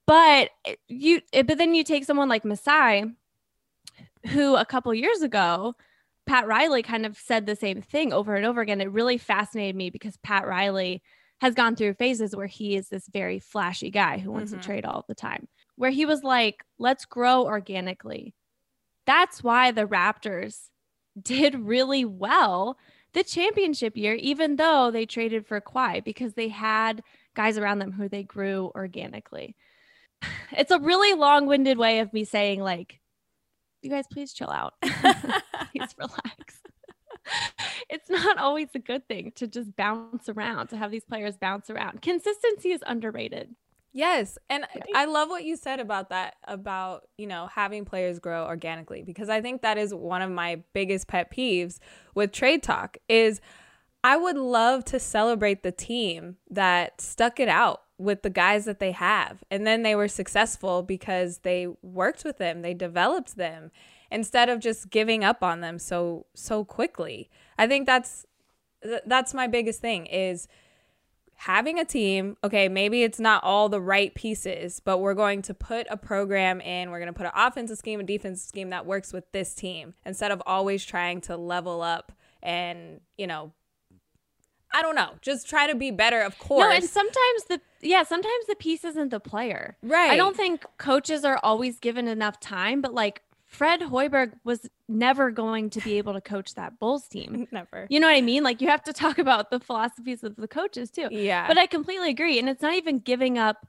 But 0.05 0.49
you, 0.87 1.21
eh, 1.31 1.43
but 1.43 1.57
then 1.57 1.75
you 1.75 1.83
take 1.83 2.05
someone 2.05 2.29
like 2.29 2.45
Masai, 2.45 3.05
who 4.27 4.55
a 4.55 4.65
couple 4.65 4.93
years 4.93 5.21
ago, 5.21 5.75
Pat 6.25 6.47
Riley 6.47 6.83
kind 6.83 7.05
of 7.05 7.17
said 7.17 7.45
the 7.45 7.55
same 7.55 7.81
thing 7.81 8.13
over 8.13 8.35
and 8.35 8.45
over 8.45 8.61
again. 8.61 8.81
It 8.81 8.91
really 8.91 9.17
fascinated 9.17 9.75
me 9.75 9.89
because 9.89 10.17
Pat 10.17 10.47
Riley 10.47 11.01
has 11.41 11.53
gone 11.55 11.75
through 11.75 11.95
phases 11.95 12.35
where 12.35 12.47
he 12.47 12.75
is 12.75 12.87
this 12.89 13.07
very 13.11 13.39
flashy 13.39 13.91
guy 13.91 14.17
who 14.19 14.31
wants 14.31 14.51
Mhm. 14.53 14.61
to 14.61 14.65
trade 14.65 14.85
all 14.85 15.03
the 15.07 15.15
time, 15.15 15.47
where 15.75 15.91
he 15.91 16.05
was 16.05 16.23
like, 16.23 16.63
let's 16.79 17.05
grow 17.05 17.43
organically. 17.43 18.33
That's 19.05 19.43
why 19.43 19.71
the 19.71 19.85
Raptors 19.85 20.69
did 21.21 21.55
really 21.55 22.05
well 22.05 22.77
the 23.13 23.23
championship 23.23 23.95
year, 23.97 24.15
even 24.15 24.55
though 24.55 24.89
they 24.89 25.05
traded 25.05 25.45
for 25.45 25.61
Kawhi 25.61 26.03
because 26.03 26.33
they 26.33 26.47
had 26.47 27.03
guys 27.35 27.57
around 27.57 27.79
them 27.79 27.91
who 27.91 28.07
they 28.09 28.23
grew 28.23 28.71
organically. 28.73 29.55
It's 30.51 30.71
a 30.71 30.79
really 30.79 31.13
long 31.13 31.45
winded 31.47 31.77
way 31.77 31.99
of 31.99 32.13
me 32.13 32.23
saying, 32.23 32.61
like, 32.61 32.99
you 33.83 33.89
guys, 33.89 34.05
please 34.11 34.33
chill 34.33 34.49
out. 34.49 34.73
please 34.81 35.95
relax. 35.97 36.61
it's 37.89 38.09
not 38.09 38.37
always 38.37 38.69
a 38.75 38.79
good 38.79 39.07
thing 39.07 39.31
to 39.35 39.47
just 39.47 39.75
bounce 39.75 40.29
around, 40.29 40.67
to 40.67 40.77
have 40.77 40.91
these 40.91 41.05
players 41.05 41.37
bounce 41.37 41.69
around. 41.69 42.01
Consistency 42.01 42.71
is 42.71 42.81
underrated. 42.85 43.55
Yes. 43.95 44.39
And 44.49 44.65
I 44.95 45.05
love 45.05 45.29
what 45.29 45.43
you 45.43 45.55
said 45.55 45.79
about 45.79 46.09
that, 46.09 46.35
about, 46.45 47.07
you 47.17 47.27
know, 47.27 47.47
having 47.53 47.85
players 47.85 48.17
grow 48.17 48.45
organically, 48.45 49.03
because 49.03 49.29
I 49.29 49.39
think 49.39 49.61
that 49.61 49.77
is 49.77 49.93
one 49.93 50.23
of 50.23 50.31
my 50.31 50.63
biggest 50.73 51.07
pet 51.07 51.31
peeves 51.31 51.77
with 52.15 52.31
trade 52.31 52.63
talk 52.63 52.97
is 53.07 53.39
I 54.03 54.17
would 54.17 54.35
love 54.35 54.83
to 54.85 54.99
celebrate 54.99 55.61
the 55.61 55.71
team 55.71 56.37
that 56.49 56.99
stuck 57.01 57.39
it 57.39 57.47
out 57.47 57.82
with 57.97 58.23
the 58.23 58.29
guys 58.29 58.65
that 58.65 58.79
they 58.79 58.91
have. 58.91 59.43
And 59.51 59.65
then 59.65 59.83
they 59.83 59.95
were 59.95 60.07
successful 60.07 60.83
because 60.83 61.39
they 61.39 61.67
worked 61.81 62.23
with 62.23 62.37
them, 62.37 62.61
they 62.61 62.73
developed 62.73 63.35
them 63.35 63.71
instead 64.11 64.49
of 64.49 64.59
just 64.59 64.89
giving 64.89 65.23
up 65.23 65.43
on 65.43 65.61
them 65.61 65.79
so 65.79 66.25
so 66.33 66.63
quickly. 66.63 67.29
I 67.57 67.67
think 67.67 67.85
that's 67.85 68.25
that's 69.05 69.33
my 69.33 69.47
biggest 69.47 69.79
thing 69.81 70.05
is 70.07 70.47
having 71.35 71.79
a 71.79 71.85
team, 71.85 72.37
okay, 72.43 72.69
maybe 72.69 73.03
it's 73.03 73.19
not 73.19 73.43
all 73.43 73.67
the 73.67 73.81
right 73.81 74.13
pieces, 74.13 74.79
but 74.79 74.99
we're 74.99 75.13
going 75.13 75.41
to 75.41 75.53
put 75.53 75.87
a 75.89 75.97
program 75.97 76.61
in, 76.61 76.89
we're 76.91 76.99
going 76.99 77.07
to 77.07 77.13
put 77.13 77.25
an 77.25 77.31
offensive 77.35 77.77
scheme, 77.77 77.99
a 77.99 78.03
defensive 78.03 78.47
scheme 78.47 78.69
that 78.69 78.85
works 78.85 79.11
with 79.11 79.29
this 79.31 79.53
team 79.53 79.93
instead 80.05 80.31
of 80.31 80.41
always 80.45 80.85
trying 80.85 81.19
to 81.21 81.35
level 81.35 81.81
up 81.81 82.11
and, 82.41 83.01
you 83.17 83.27
know, 83.27 83.51
I 84.73 84.81
don't 84.81 84.95
know, 84.95 85.11
just 85.21 85.47
try 85.47 85.67
to 85.67 85.75
be 85.75 85.91
better, 85.91 86.21
of 86.21 86.37
course. 86.39 86.63
No, 86.63 86.71
and 86.71 86.83
sometimes 86.83 87.43
the 87.47 87.61
yeah, 87.81 88.03
sometimes 88.03 88.45
the 88.47 88.55
piece 88.55 88.83
isn't 88.83 89.09
the 89.09 89.19
player. 89.19 89.77
Right. 89.83 90.11
I 90.11 90.15
don't 90.15 90.35
think 90.35 90.65
coaches 90.77 91.23
are 91.23 91.39
always 91.43 91.79
given 91.79 92.07
enough 92.07 92.39
time, 92.39 92.81
but 92.81 92.93
like 92.93 93.21
Fred 93.45 93.81
Hoiberg 93.81 94.33
was 94.43 94.67
never 94.87 95.29
going 95.29 95.69
to 95.71 95.81
be 95.81 95.97
able 95.99 96.13
to 96.13 96.21
coach 96.21 96.55
that 96.55 96.79
Bulls 96.79 97.07
team. 97.07 97.47
Never. 97.51 97.85
You 97.89 97.99
know 97.99 98.07
what 98.07 98.15
I 98.15 98.21
mean? 98.21 98.43
Like 98.43 98.61
you 98.61 98.67
have 98.69 98.83
to 98.83 98.93
talk 98.93 99.19
about 99.19 99.51
the 99.51 99.59
philosophies 99.59 100.23
of 100.23 100.35
the 100.37 100.47
coaches 100.47 100.89
too. 100.89 101.09
Yeah. 101.11 101.47
But 101.47 101.57
I 101.57 101.67
completely 101.67 102.09
agree. 102.09 102.39
And 102.39 102.49
it's 102.49 102.61
not 102.61 102.73
even 102.73 102.99
giving 102.99 103.37
up 103.37 103.67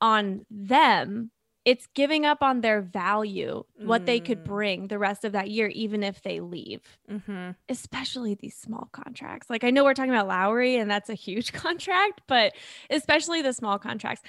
on 0.00 0.46
them. 0.50 1.30
It's 1.68 1.86
giving 1.94 2.24
up 2.24 2.42
on 2.42 2.62
their 2.62 2.80
value, 2.80 3.62
what 3.76 4.06
they 4.06 4.20
could 4.20 4.40
Mm. 4.40 4.44
bring 4.44 4.86
the 4.88 4.98
rest 4.98 5.22
of 5.26 5.32
that 5.32 5.50
year, 5.50 5.66
even 5.68 6.02
if 6.02 6.22
they 6.22 6.40
leave, 6.40 6.80
mm-hmm. 7.10 7.50
especially 7.68 8.34
these 8.34 8.56
small 8.56 8.88
contracts. 8.92 9.50
Like 9.50 9.64
I 9.64 9.70
know 9.70 9.84
we're 9.84 9.92
talking 9.92 10.14
about 10.14 10.28
Lowry 10.28 10.76
and 10.76 10.90
that's 10.90 11.10
a 11.10 11.14
huge 11.14 11.52
contract, 11.64 12.22
but 12.26 12.54
especially 12.88 13.42
the 13.42 13.52
small 13.52 13.78
contracts. 13.78 14.22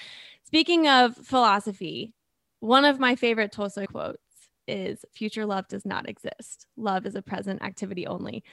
Speaking 0.43 0.89
of 0.89 1.15
philosophy, 1.15 2.13
one 2.60 2.84
of 2.84 3.00
my 3.00 3.15
favorite 3.15 3.53
Tolstoy 3.53 3.86
quotes 3.86 4.19
is 4.67 5.05
future 5.13 5.46
love 5.46 5.69
does 5.69 5.86
not 5.86 6.10
exist. 6.10 6.67
Love 6.75 7.05
is 7.05 7.15
a 7.15 7.22
present 7.22 7.63
activity 7.63 8.05
only. 8.05 8.43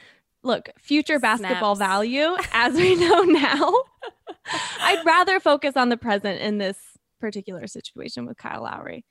Look, 0.45 0.71
future 0.79 1.19
basketball 1.19 1.75
value, 1.75 2.37
as 2.53 2.75
we 2.75 2.95
know 2.95 3.23
now, 3.47 3.75
I'd 4.81 5.03
rather 5.05 5.41
focus 5.41 5.77
on 5.77 5.89
the 5.89 5.97
present 5.97 6.41
in 6.41 6.59
this 6.59 6.79
particular 7.21 7.67
situation 7.67 8.27
with 8.27 8.37
Kyle 8.37 8.63
Lowry. 8.63 9.05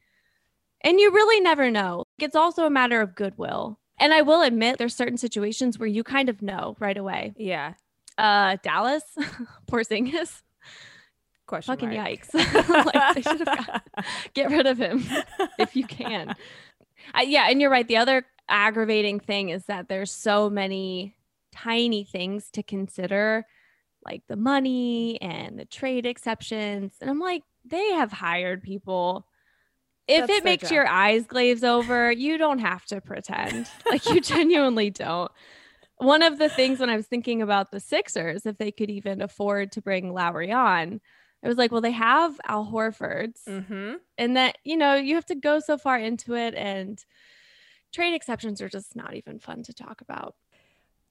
And 0.82 1.00
you 1.00 1.12
really 1.12 1.40
never 1.40 1.72
know. 1.72 2.06
It's 2.20 2.36
also 2.36 2.66
a 2.66 2.70
matter 2.70 3.02
of 3.02 3.16
goodwill. 3.16 3.80
And 4.00 4.14
I 4.14 4.22
will 4.22 4.42
admit 4.42 4.78
there's 4.78 4.96
certain 4.96 5.18
situations 5.18 5.80
where 5.80 5.88
you 5.88 6.04
kind 6.04 6.30
of 6.30 6.42
know 6.42 6.76
right 6.80 6.98
away. 6.98 7.34
Yeah. 7.38 7.74
Uh 8.18 8.58
Dallas, 8.64 9.04
Porzingis, 9.72 10.42
Question 11.48 11.74
fucking 11.76 11.94
mark. 11.94 12.10
yikes. 12.10 12.34
like 12.94 13.16
they 13.16 13.22
should 13.22 13.40
have 13.48 13.66
got 13.66 13.84
get 14.34 14.50
rid 14.50 14.66
of 14.68 14.78
him 14.78 15.04
if 15.60 15.76
you 15.76 15.86
can. 15.86 16.34
I, 17.14 17.24
yeah, 17.24 17.48
and 17.50 17.62
you're 17.62 17.70
right. 17.70 17.88
The 17.88 17.98
other 17.98 18.26
aggravating 18.50 19.20
thing 19.20 19.50
is 19.50 19.66
that 19.66 19.88
there's 19.88 20.12
so 20.12 20.50
many 20.50 21.16
tiny 21.54 22.04
things 22.04 22.50
to 22.52 22.64
consider, 22.64 23.46
like 24.04 24.24
the 24.28 24.36
money 24.36 25.22
and 25.22 25.60
the 25.60 25.66
trade 25.66 26.06
exceptions. 26.06 26.94
And 27.00 27.10
I'm 27.10 27.20
like, 27.20 27.44
they 27.66 27.94
have 27.94 28.12
hired 28.12 28.62
people. 28.64 29.28
If 30.08 30.28
That's 30.28 30.40
it 30.40 30.44
makes 30.44 30.64
job. 30.64 30.72
your 30.72 30.88
eyes 30.88 31.26
glaze 31.26 31.64
over, 31.64 32.12
you 32.12 32.38
don't 32.38 32.60
have 32.60 32.86
to 32.88 33.02
pretend. 33.02 33.68
like 33.90 34.06
you 34.08 34.22
genuinely 34.22 34.90
don't. 34.92 35.32
One 35.98 36.22
of 36.22 36.38
the 36.38 36.50
things 36.50 36.80
when 36.80 36.90
I 36.90 36.96
was 36.96 37.08
thinking 37.08 37.42
about 37.42 37.72
the 37.72 37.80
Sixers, 37.80 38.46
if 38.46 38.58
they 38.58 38.72
could 38.72 38.90
even 38.90 39.22
afford 39.22 39.72
to 39.72 39.82
bring 39.82 40.14
Lowry 40.14 40.52
on, 40.52 41.00
I 41.44 41.48
was 41.48 41.58
like, 41.58 41.72
well, 41.72 41.82
they 41.82 41.92
have 41.92 42.40
Al 42.48 42.66
Horford's 42.66 43.42
Mm-hmm. 43.48 43.94
and 44.18 44.38
that 44.38 44.58
you 44.64 44.78
know 44.78 44.96
you 44.96 45.16
have 45.16 45.26
to 45.28 45.36
go 45.36 45.60
so 45.60 45.78
far 45.78 45.98
into 45.98 46.36
it 46.36 46.54
and 46.56 47.04
trade 47.94 48.14
exceptions 48.14 48.62
are 48.62 48.70
just 48.70 48.96
not 48.96 49.14
even 49.16 49.40
fun 49.40 49.64
to 49.64 49.74
talk 49.74 50.02
about 50.02 50.36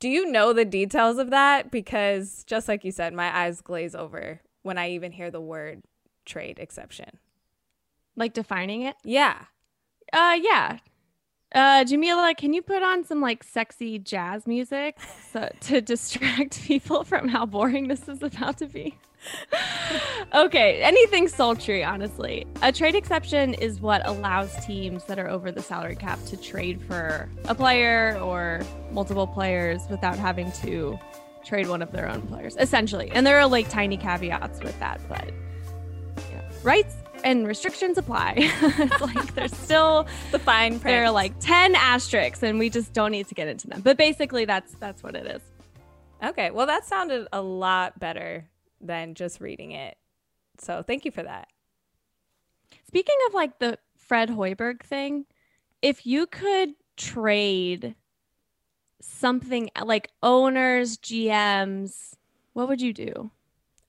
Do 0.01 0.09
you 0.09 0.31
know 0.31 0.53
the 0.53 0.65
details 0.65 1.19
of 1.19 1.31
that? 1.31 1.71
Because 1.71 2.45
just 2.47 2.69
like 2.69 2.85
you 2.85 2.91
said, 2.93 3.15
my 3.15 3.35
eyes 3.37 3.61
glaze 3.61 3.95
over 3.95 4.41
when 4.63 4.77
I 4.77 4.91
even 4.91 5.13
hear 5.13 5.31
the 5.31 5.41
word 5.41 5.83
trade 6.25 6.59
exception. 6.59 7.19
like 8.17 8.33
defining 8.33 8.83
it? 8.83 8.97
Yeah. 9.05 9.37
uh 10.13 10.37
yeah. 10.41 10.79
Uh 11.55 11.85
jamila 11.85 12.35
can 12.37 12.53
you 12.53 12.63
put 12.63 12.83
on 12.83 13.05
some 13.05 13.21
like 13.21 13.45
sexy 13.45 13.99
jazz 13.99 14.47
music 14.47 14.99
so, 15.33 15.49
to 15.61 15.81
distract 15.81 16.61
people 16.67 17.05
from 17.05 17.29
how 17.29 17.47
boring 17.47 17.89
this 17.89 18.09
is 18.09 18.23
about 18.23 18.59
to 18.59 18.67
be? 18.67 18.97
Okay 20.35 20.83
anything 20.83 21.29
sultry 21.29 21.85
honestly. 21.85 22.47
A 22.63 22.73
trade 22.73 22.95
exception 22.95 23.55
is 23.55 23.81
what 23.81 24.05
allows 24.07 24.53
teams 24.67 25.05
that 25.05 25.19
are 25.19 25.29
over 25.29 25.53
the 25.53 25.63
salary 25.63 25.95
cap 25.97 26.19
to 26.27 26.37
trade 26.37 26.83
for 26.83 27.29
a 27.45 27.55
player 27.55 28.19
or 28.21 28.63
multiple 28.91 29.27
players 29.27 29.81
without 29.91 30.19
having 30.19 30.51
to 30.53 30.99
trade 31.45 31.69
one 31.69 31.83
of 31.83 31.93
their 31.93 32.09
own 32.09 32.23
players 32.23 32.57
essentially. 32.59 33.11
And 33.13 33.25
there 33.27 33.39
are 33.39 33.47
like 33.47 33.69
tiny 33.71 33.97
caveats 33.97 34.61
with 34.63 34.79
that 34.81 35.01
but 35.09 35.31
rights 36.65 36.97
and 37.23 37.47
restrictions 37.47 37.97
apply 37.99 38.35
it's 38.39 39.01
like 39.01 39.35
there's 39.35 39.55
still 39.57 40.07
The 40.33 40.39
fine 40.39 40.73
print. 40.81 40.85
there 40.85 41.05
are 41.05 41.11
like 41.11 41.39
10 41.41 41.75
asterisks 41.75 42.43
and 42.43 42.59
we 42.59 42.69
just 42.71 42.93
don't 42.93 43.13
need 43.13 43.29
to 43.29 43.35
get 43.35 43.49
into 43.49 43.67
them 43.69 43.81
but 43.83 43.97
basically 43.97 44.45
that's 44.45 44.73
that's 44.75 45.03
what 45.03 45.15
it 45.15 45.27
is 45.27 45.41
Okay. 46.23 46.51
Well, 46.51 46.67
that 46.69 46.87
sounded 46.87 47.29
a 47.35 47.43
lot 47.43 47.99
better 47.99 48.49
than 48.81 49.15
just 49.15 49.43
reading 49.43 49.73
it. 49.73 49.99
So 50.59 50.83
thank 50.83 51.05
you 51.05 51.11
for 51.11 51.23
that. 51.23 51.49
Speaking 52.87 53.17
of 53.27 53.35
like 53.35 53.59
the 53.59 53.79
Fred 53.99 54.31
Hoiberg 54.31 54.83
thing, 54.83 55.27
if 55.83 56.07
you 56.07 56.27
could 56.27 56.71
trade 56.97 57.95
something 59.03 59.69
like 59.85 60.09
owners, 60.23 60.97
GMs, 60.97 62.15
what 62.55 62.69
would 62.69 62.81
you 62.81 62.95
do? 62.95 63.31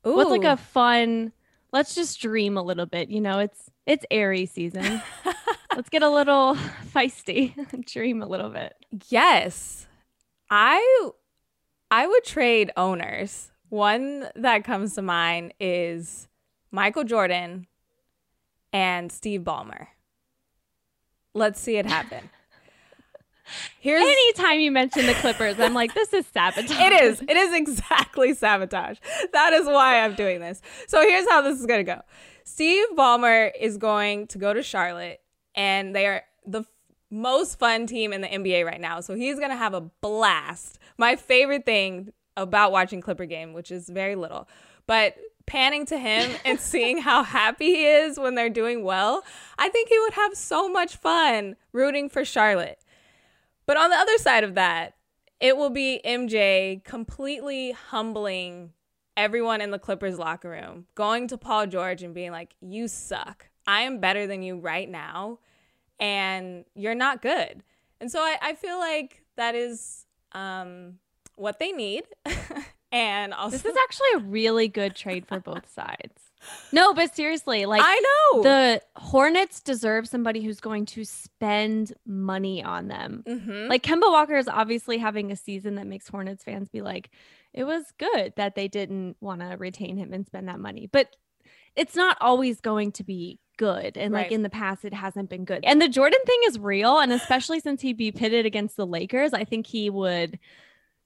Ooh. 0.06 0.16
What's 0.16 0.32
like 0.32 0.44
a 0.44 0.58
fun, 0.58 1.32
let's 1.76 1.94
just 1.94 2.22
dream 2.22 2.56
a 2.56 2.62
little 2.64 2.86
bit. 2.86 3.10
You 3.10 3.20
know, 3.20 3.40
it's 3.40 3.70
it's 3.86 4.06
airy 4.10 4.46
season. 4.46 5.02
let's 5.76 5.90
get 5.90 6.04
a 6.04 6.10
little 6.10 6.56
feisty, 6.96 7.54
dream 7.86 8.22
a 8.22 8.26
little 8.26 8.50
bit. 8.50 8.74
Yes. 9.10 9.86
I 10.50 11.10
I 11.92 12.08
would 12.08 12.24
trade 12.24 12.72
owners. 12.78 13.52
One 13.70 14.30
that 14.36 14.64
comes 14.64 14.96
to 14.96 15.02
mind 15.02 15.54
is 15.60 16.30
Michael 16.72 17.04
Jordan 17.04 17.68
and 18.72 19.12
Steve 19.12 19.42
Ballmer. 19.42 19.88
Let's 21.34 21.60
see 21.60 21.76
it 21.76 21.86
happen. 21.86 22.30
Here's 23.80 24.02
Anytime 24.02 24.60
you 24.60 24.72
mention 24.72 25.06
the 25.06 25.14
Clippers, 25.16 25.60
I'm 25.60 25.74
like, 25.74 25.94
this 25.94 26.14
is 26.14 26.26
sabotage. 26.28 26.72
it 26.72 27.04
is. 27.04 27.22
It 27.22 27.38
is 27.38 27.54
exactly 27.54 28.34
sabotage. 28.34 28.98
That 29.34 29.54
is 29.54 29.66
why 29.68 30.02
I'm 30.02 30.16
doing 30.16 30.40
this. 30.40 30.62
So 30.88 31.02
here's 31.02 31.30
how 31.30 31.42
this 31.42 31.60
is 31.60 31.66
going 31.66 31.86
to 31.86 31.92
go. 31.92 32.02
Steve 32.44 32.86
Ballmer 32.96 33.52
is 33.60 33.78
going 33.78 34.28
to 34.28 34.38
go 34.38 34.54
to 34.54 34.62
Charlotte, 34.64 35.22
and 35.56 35.96
they 35.96 36.06
are 36.06 36.24
the 36.46 36.64
most 37.12 37.60
fun 37.60 37.88
team 37.88 38.14
in 38.14 38.22
the 38.22 38.28
NBA 38.28 38.66
right 38.66 38.82
now. 38.82 39.00
So 39.02 39.16
he's 39.16 39.38
going 39.38 39.52
to 39.52 39.58
have 39.58 39.74
a 39.74 39.82
blast. 39.82 40.80
My 40.98 41.16
favorite 41.16 41.66
thing 41.66 42.12
about 42.38 42.72
watching 42.72 43.02
Clipper 43.02 43.26
game, 43.26 43.54
which 43.54 43.72
is 43.72 43.90
very 43.90 44.16
little, 44.16 44.48
but 44.88 45.16
panning 45.46 45.86
to 45.88 45.98
him 45.98 46.32
and 46.46 46.60
seeing 46.60 47.00
how 47.00 47.24
happy 47.24 47.68
he 47.68 47.86
is 47.86 48.20
when 48.20 48.36
they're 48.36 48.50
doing 48.50 48.84
well, 48.84 49.24
I 49.58 49.70
think 49.70 49.90
he 49.90 50.00
would 50.00 50.14
have 50.14 50.36
so 50.36 50.70
much 50.70 50.98
fun 50.98 51.56
rooting 51.72 52.10
for 52.10 52.26
Charlotte. 52.26 52.80
But 53.66 53.78
on 53.78 53.90
the 53.90 53.98
other 53.98 54.18
side 54.18 54.44
of 54.44 54.56
that, 54.56 54.96
it 55.40 55.58
will 55.58 55.70
be 55.70 56.02
MJ 56.06 56.84
completely 56.84 57.72
humbling 57.72 58.72
everyone 59.18 59.62
in 59.62 59.72
the 59.72 59.80
Clippers 59.80 60.18
locker 60.18 60.50
room, 60.50 60.86
going 60.96 61.28
to 61.30 61.38
Paul 61.38 61.68
George 61.68 62.04
and 62.04 62.14
being 62.14 62.32
like, 62.32 62.56
You 62.62 62.88
suck. 62.88 63.48
I 63.68 63.82
am 63.82 64.00
better 64.00 64.28
than 64.28 64.44
you 64.44 64.60
right 64.60 64.90
now, 64.90 65.40
and 66.00 66.66
you're 66.76 66.96
not 66.96 67.22
good. 67.22 67.64
And 68.00 68.12
so 68.12 68.20
I, 68.20 68.38
I 68.42 68.54
feel 68.54 68.78
like 68.78 69.24
that 69.38 69.56
is 69.56 70.06
um, 70.34 71.00
what 71.36 71.60
they 71.60 71.72
need. 71.72 72.04
and 72.92 73.34
also 73.34 73.58
This 73.58 73.66
is 73.66 73.78
actually 73.78 74.08
a 74.16 74.20
really 74.20 74.68
good 74.68 74.96
trade 74.96 75.26
for 75.26 75.40
both 75.40 75.72
sides. 75.74 76.25
No, 76.72 76.94
but 76.94 77.16
seriously, 77.16 77.66
like 77.66 77.82
I 77.84 78.00
know. 78.34 78.44
the 78.44 78.82
Hornets 78.96 79.62
deserve 79.62 80.08
somebody 80.08 80.42
who's 80.44 80.60
going 80.60 80.86
to 80.88 81.06
spend 81.06 81.94
money 82.06 82.64
on 82.64 82.88
them. 82.88 83.24
Mhm. 83.28 83.70
Like 83.70 83.84
Kemba 83.84 84.12
Walker 84.12 84.36
is 84.36 84.48
obviously 84.48 84.98
having 84.98 85.32
a 85.32 85.36
season 85.36 85.76
that 85.76 85.88
makes 85.88 86.08
Hornets 86.08 86.44
fans 86.44 86.70
be 86.70 86.82
like, 86.82 87.10
it 87.54 87.64
was 87.64 87.86
good 87.98 88.34
that 88.36 88.56
they 88.56 88.68
didn't 88.68 89.16
want 89.22 89.42
to 89.42 89.56
retain 89.58 89.98
him 89.98 90.12
and 90.12 90.26
spend 90.26 90.48
that 90.50 90.60
money. 90.60 90.90
But 90.92 91.16
it's 91.76 91.96
not 91.96 92.18
always 92.22 92.60
going 92.62 92.92
to 92.94 93.04
be 93.04 93.40
good. 93.58 93.98
And 93.98 94.14
like 94.14 94.32
in 94.32 94.44
the 94.44 94.50
past, 94.50 94.84
it 94.86 94.94
hasn't 94.94 95.30
been 95.30 95.46
good. 95.46 95.64
And 95.64 95.82
the 95.82 95.88
Jordan 95.90 96.20
thing 96.26 96.40
is 96.48 96.60
real. 96.60 97.00
And 97.00 97.12
especially 97.14 97.60
since 97.60 97.82
he'd 97.82 97.98
be 97.98 98.12
pitted 98.12 98.46
against 98.46 98.76
the 98.76 98.86
Lakers, 98.88 99.34
I 99.34 99.44
think 99.46 99.68
he 99.68 99.90
would 99.90 100.40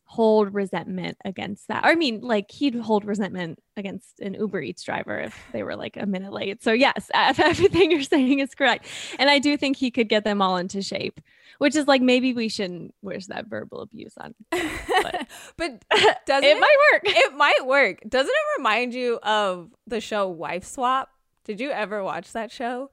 hold 0.09 0.55
resentment 0.55 1.15
against 1.23 1.67
that. 1.67 1.85
I 1.85 1.93
mean, 1.93 2.21
like 2.21 2.49
he'd 2.49 2.73
hold 2.73 3.05
resentment 3.05 3.59
against 3.77 4.19
an 4.19 4.33
Uber 4.33 4.59
Eats 4.59 4.81
driver 4.81 5.19
if 5.19 5.39
they 5.51 5.61
were 5.61 5.75
like 5.75 5.97
a 5.97 6.07
minute 6.07 6.33
late. 6.33 6.63
So, 6.63 6.71
yes, 6.71 7.11
everything 7.13 7.91
you're 7.91 8.01
saying 8.01 8.39
is 8.39 8.55
correct. 8.55 8.87
And 9.19 9.29
I 9.29 9.37
do 9.37 9.55
think 9.55 9.77
he 9.77 9.91
could 9.91 10.09
get 10.09 10.23
them 10.23 10.41
all 10.41 10.57
into 10.57 10.81
shape, 10.81 11.21
which 11.59 11.75
is 11.75 11.87
like 11.87 12.01
maybe 12.01 12.33
we 12.33 12.49
shouldn't 12.49 12.95
wish 13.03 13.27
that 13.27 13.45
verbal 13.45 13.81
abuse 13.81 14.15
on. 14.17 14.33
but 14.49 15.85
doesn't 16.25 16.43
it 16.43 16.57
it, 16.57 16.59
might 16.59 16.77
work. 16.91 17.01
it 17.05 17.37
might 17.37 17.67
work. 17.67 17.99
Doesn't 18.09 18.33
it 18.33 18.57
remind 18.57 18.95
you 18.95 19.19
of 19.21 19.69
the 19.85 20.01
show 20.01 20.27
Wife 20.27 20.65
Swap? 20.65 21.09
Did 21.45 21.59
you 21.59 21.69
ever 21.69 22.03
watch 22.03 22.31
that 22.33 22.51
show? 22.51 22.89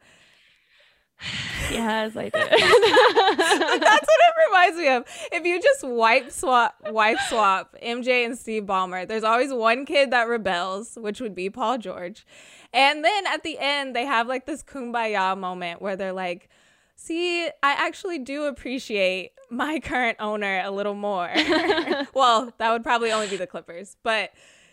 yes, 1.71 2.17
I 2.17 2.23
Like, 2.25 2.33
did. 2.33 2.51
that's 2.51 4.07
what 4.07 4.21
it 4.21 4.49
reminds 4.49 4.79
me 4.79 4.89
of. 4.89 5.05
If 5.33 5.45
you 5.45 5.61
just 5.61 5.83
wipe 5.85 6.31
swap, 6.31 6.75
wipe 6.91 7.19
swap 7.29 7.75
MJ 7.83 8.25
and 8.25 8.39
Steve 8.39 8.65
Ballmer, 8.65 9.07
there's 9.09 9.25
always 9.25 9.53
one 9.53 9.87
kid 9.87 10.11
that 10.11 10.29
rebels, 10.29 10.97
which 11.01 11.21
would 11.21 11.35
be 11.35 11.51
Paul 11.51 11.79
George. 11.79 12.27
And 12.73 13.05
then 13.05 13.27
at 13.27 13.43
the 13.43 13.59
end, 13.59 13.97
they 13.97 14.05
have 14.05 14.27
like 14.27 14.47
this 14.47 14.63
kumbaya 14.63 15.37
moment 15.39 15.81
where 15.81 15.97
they're 15.97 16.13
like, 16.13 16.49
see, 16.97 17.47
I 17.47 17.51
actually 17.63 18.19
do 18.19 18.45
appreciate 18.45 19.33
my 19.51 19.81
current 19.81 20.19
owner 20.21 20.61
a 20.65 20.71
little 20.71 20.95
more. 20.95 21.31
well, 22.15 22.53
that 22.59 22.71
would 22.73 22.83
probably 22.83 23.13
only 23.13 23.29
be 23.29 23.37
the 23.37 23.47
Clippers, 23.47 23.97
but 24.03 24.31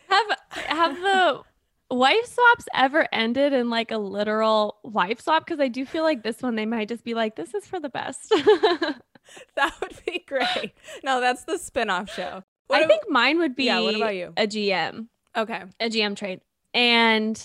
have 0.10 0.38
have 0.52 0.96
the 0.96 1.42
wife 1.90 2.26
swaps 2.26 2.66
ever 2.74 3.08
ended 3.12 3.54
in 3.54 3.70
like 3.70 3.92
a 3.92 3.98
literal 3.98 4.78
wife 4.84 5.22
swap? 5.22 5.46
Because 5.46 5.60
I 5.60 5.68
do 5.68 5.86
feel 5.86 6.04
like 6.04 6.24
this 6.24 6.42
one 6.42 6.56
they 6.56 6.66
might 6.66 6.88
just 6.88 7.04
be 7.04 7.14
like, 7.14 7.36
this 7.36 7.54
is 7.54 7.68
for 7.68 7.80
the 7.80 7.90
best. 7.90 8.30
that 9.56 9.74
would 9.82 9.96
be 10.06 10.24
great. 10.28 10.74
No, 11.04 11.22
that's 11.22 11.44
the 11.46 11.58
spin-off 11.58 12.10
show. 12.10 12.44
What 12.68 12.80
I 12.80 12.84
ab- 12.84 12.90
think 12.90 13.04
mine 13.10 13.40
would 13.40 13.56
be 13.56 13.66
Yeah, 13.66 13.82
what 13.82 13.96
about 13.96 14.16
you? 14.16 14.34
a 14.38 14.48
GM, 14.48 15.08
okay. 15.36 15.64
a 15.80 15.90
GM 15.90 16.16
trade. 16.16 16.42
And 16.74 17.40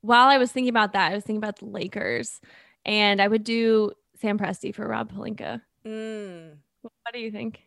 while 0.00 0.28
I 0.28 0.38
was 0.38 0.52
thinking 0.52 0.70
about 0.70 0.92
that, 0.94 1.12
I 1.12 1.14
was 1.14 1.24
thinking 1.24 1.42
about 1.42 1.58
the 1.58 1.66
Lakers, 1.66 2.40
and 2.84 3.20
I 3.20 3.28
would 3.28 3.44
do 3.44 3.92
Sam 4.20 4.38
Presti 4.38 4.74
for 4.74 4.86
Rob 4.86 5.12
Pelinka. 5.12 5.60
Mm. 5.86 6.56
What 6.82 7.12
do 7.12 7.18
you 7.18 7.30
think? 7.30 7.60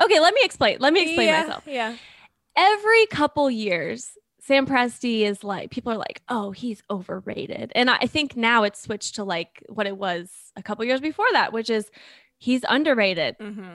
Okay, 0.00 0.20
let 0.20 0.34
me 0.34 0.40
explain. 0.44 0.76
Let 0.80 0.92
me 0.92 1.02
explain 1.02 1.28
yeah, 1.28 1.42
myself. 1.42 1.64
Yeah. 1.66 1.96
every 2.56 3.06
couple 3.06 3.50
years, 3.50 4.10
Sam 4.46 4.64
Presti 4.64 5.22
is 5.22 5.42
like, 5.42 5.72
people 5.72 5.92
are 5.92 5.96
like, 5.96 6.22
oh, 6.28 6.52
he's 6.52 6.80
overrated. 6.88 7.72
And 7.74 7.90
I 7.90 8.06
think 8.06 8.36
now 8.36 8.62
it's 8.62 8.80
switched 8.80 9.16
to 9.16 9.24
like 9.24 9.64
what 9.68 9.88
it 9.88 9.96
was 9.96 10.30
a 10.54 10.62
couple 10.62 10.84
years 10.84 11.00
before 11.00 11.26
that, 11.32 11.52
which 11.52 11.68
is 11.68 11.90
he's 12.38 12.62
underrated. 12.68 13.36
Mm-hmm. 13.40 13.74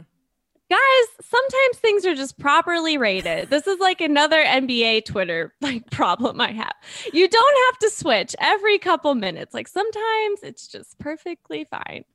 Guys, 0.69 1.07
sometimes 1.19 1.77
things 1.77 2.05
are 2.05 2.15
just 2.15 2.39
properly 2.39 2.97
rated. 2.97 3.49
This 3.49 3.67
is 3.67 3.79
like 3.79 3.99
another 3.99 4.41
NBA 4.41 5.03
Twitter 5.03 5.53
like 5.59 5.91
problem 5.91 6.39
I 6.39 6.53
have. 6.53 6.73
You 7.11 7.27
don't 7.27 7.65
have 7.65 7.79
to 7.79 7.89
switch 7.89 8.33
every 8.39 8.77
couple 8.79 9.13
minutes. 9.13 9.53
Like 9.53 9.67
sometimes 9.67 10.39
it's 10.41 10.69
just 10.69 10.97
perfectly 10.99 11.65
fine. 11.65 12.05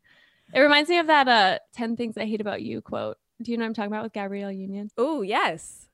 It 0.54 0.60
reminds 0.60 0.88
me 0.88 0.98
of 0.98 1.08
that 1.08 1.28
uh 1.28 1.58
10 1.74 1.96
things 1.96 2.16
I 2.16 2.24
hate 2.24 2.40
about 2.40 2.62
you 2.62 2.80
quote. 2.80 3.18
Do 3.42 3.50
you 3.50 3.58
know 3.58 3.64
what 3.64 3.68
I'm 3.68 3.74
talking 3.74 3.92
about 3.92 4.04
with 4.04 4.14
Gabrielle 4.14 4.50
Union? 4.50 4.88
Oh, 4.96 5.20
yes. 5.20 5.88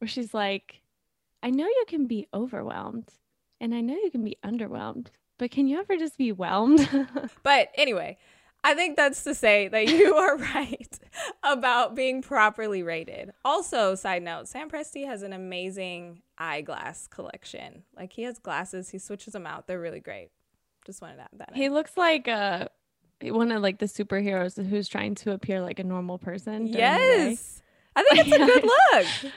where 0.00 0.08
she's 0.08 0.34
like, 0.34 0.80
I 1.44 1.50
know 1.50 1.66
you 1.66 1.84
can 1.86 2.06
be 2.06 2.26
overwhelmed 2.32 3.12
and 3.60 3.74
I 3.74 3.82
know 3.82 3.94
you 3.94 4.10
can 4.10 4.24
be 4.24 4.38
underwhelmed, 4.44 5.08
but 5.38 5.50
can 5.50 5.66
you 5.66 5.78
ever 5.78 5.96
just 5.98 6.16
be 6.16 6.30
whelmed? 6.32 6.88
But 7.42 7.68
anyway, 7.74 8.16
I 8.64 8.72
think 8.72 8.96
that's 8.96 9.22
to 9.24 9.34
say 9.34 9.68
that 9.68 9.88
you 9.88 10.14
are 10.24 10.38
right 10.38 10.98
about 11.42 11.94
being 11.94 12.22
properly 12.22 12.82
rated. 12.82 13.32
Also, 13.44 13.94
side 13.94 14.22
note, 14.22 14.48
Sam 14.48 14.70
Presti 14.70 15.04
has 15.06 15.22
an 15.22 15.34
amazing 15.34 16.22
eyeglass 16.38 17.06
collection. 17.08 17.82
Like 17.94 18.14
he 18.14 18.22
has 18.22 18.38
glasses, 18.38 18.88
he 18.88 18.98
switches 18.98 19.34
them 19.34 19.46
out. 19.46 19.66
They're 19.66 19.78
really 19.78 20.00
great. 20.00 20.30
Just 20.86 21.02
wanted 21.02 21.16
to 21.16 21.22
add 21.24 21.28
that. 21.38 21.48
in. 21.50 21.56
he 21.56 21.68
looks 21.68 21.94
like 21.96 22.26
uh 22.26 22.68
one 23.22 23.52
of 23.52 23.60
like 23.62 23.78
the 23.78 23.86
superheroes 23.86 24.56
who's 24.66 24.88
trying 24.88 25.14
to 25.16 25.32
appear 25.32 25.60
like 25.60 25.78
a 25.78 25.84
normal 25.84 26.16
person. 26.18 26.66
during 26.66 26.72
the 26.72 26.78
day. 26.78 27.28
yes. 27.30 27.62
I 27.96 28.02
think 28.02 28.26
it's 28.26 28.34
a 28.34 28.38
good 28.38 28.64
look. 29.24 29.32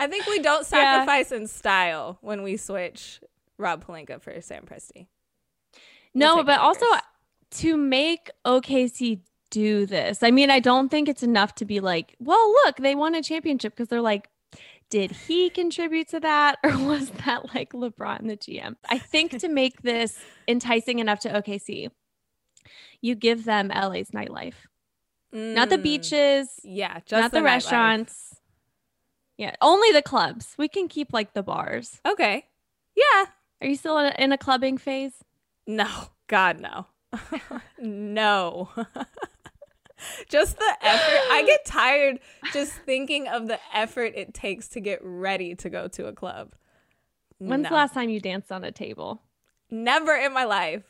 I 0.00 0.06
think 0.06 0.26
we 0.26 0.38
don't 0.40 0.66
Yeah. 0.72 1.04
sacrifice 1.04 1.30
in 1.30 1.46
style 1.46 2.18
when 2.22 2.42
we 2.42 2.56
switch 2.56 3.20
Rob 3.58 3.84
Pelinka 3.84 4.20
for 4.20 4.40
Sam 4.40 4.64
Presti. 4.64 5.06
We'll 6.14 6.36
No, 6.36 6.36
but 6.42 6.56
the 6.56 6.60
also 6.60 6.86
to 7.52 7.76
make 7.76 8.30
OKC 8.46 9.20
do 9.50 9.84
this, 9.86 10.22
I 10.22 10.30
mean, 10.30 10.50
I 10.50 10.58
don't 10.60 10.88
think 10.88 11.08
it's 11.08 11.22
enough 11.22 11.54
to 11.56 11.64
be 11.64 11.80
like, 11.80 12.16
well, 12.18 12.50
look, 12.64 12.76
they 12.78 12.94
won 12.94 13.14
a 13.14 13.22
championship 13.22 13.74
because 13.74 13.88
they're 13.88 14.00
like, 14.00 14.28
did 14.88 15.10
he 15.12 15.50
contribute 15.50 16.08
to 16.08 16.20
that 16.20 16.58
or 16.64 16.70
was 16.78 17.10
that 17.26 17.54
like 17.54 17.72
LeBron 17.72 18.20
and 18.20 18.30
the 18.30 18.36
GM? 18.36 18.76
I 18.88 18.98
think 18.98 19.38
to 19.38 19.48
make 19.48 19.82
this 19.82 20.18
enticing 20.48 20.98
enough 20.98 21.20
to 21.20 21.28
OKC, 21.28 21.90
you 23.00 23.14
give 23.14 23.44
them 23.44 23.68
LA's 23.68 24.10
nightlife, 24.10 24.54
not 25.32 25.68
the 25.70 25.76
Mm, 25.78 25.82
beaches, 25.82 26.48
Yeah, 26.64 26.98
just 27.06 27.12
not 27.12 27.32
the, 27.32 27.38
nightlife. 27.38 27.44
restaurants. 27.44 28.34
Yeah, 29.40 29.54
only 29.62 29.90
the 29.90 30.02
clubs. 30.02 30.54
We 30.58 30.68
can 30.68 30.86
keep 30.86 31.14
like 31.14 31.32
the 31.32 31.42
bars. 31.42 31.98
Okay. 32.06 32.44
Yeah. 32.94 33.24
Are 33.62 33.66
you 33.66 33.74
still 33.74 33.96
in 33.96 34.12
a, 34.12 34.22
in 34.22 34.32
a 34.32 34.36
clubbing 34.36 34.76
phase? 34.76 35.14
No, 35.66 35.88
God, 36.26 36.60
no. 36.60 36.84
no. 37.78 38.68
just 40.28 40.58
the 40.58 40.76
effort. 40.82 41.20
I 41.32 41.44
get 41.46 41.64
tired 41.64 42.18
just 42.52 42.72
thinking 42.84 43.28
of 43.28 43.48
the 43.48 43.58
effort 43.72 44.12
it 44.14 44.34
takes 44.34 44.68
to 44.68 44.80
get 44.80 44.98
ready 45.02 45.54
to 45.54 45.70
go 45.70 45.88
to 45.88 46.06
a 46.08 46.12
club. 46.12 46.52
When's 47.38 47.62
No. 47.62 47.70
the 47.70 47.74
last 47.76 47.94
time 47.94 48.10
you 48.10 48.20
danced 48.20 48.52
on 48.52 48.62
a 48.62 48.70
table? 48.70 49.22
Never 49.70 50.14
in 50.16 50.34
my 50.34 50.44
life. 50.44 50.84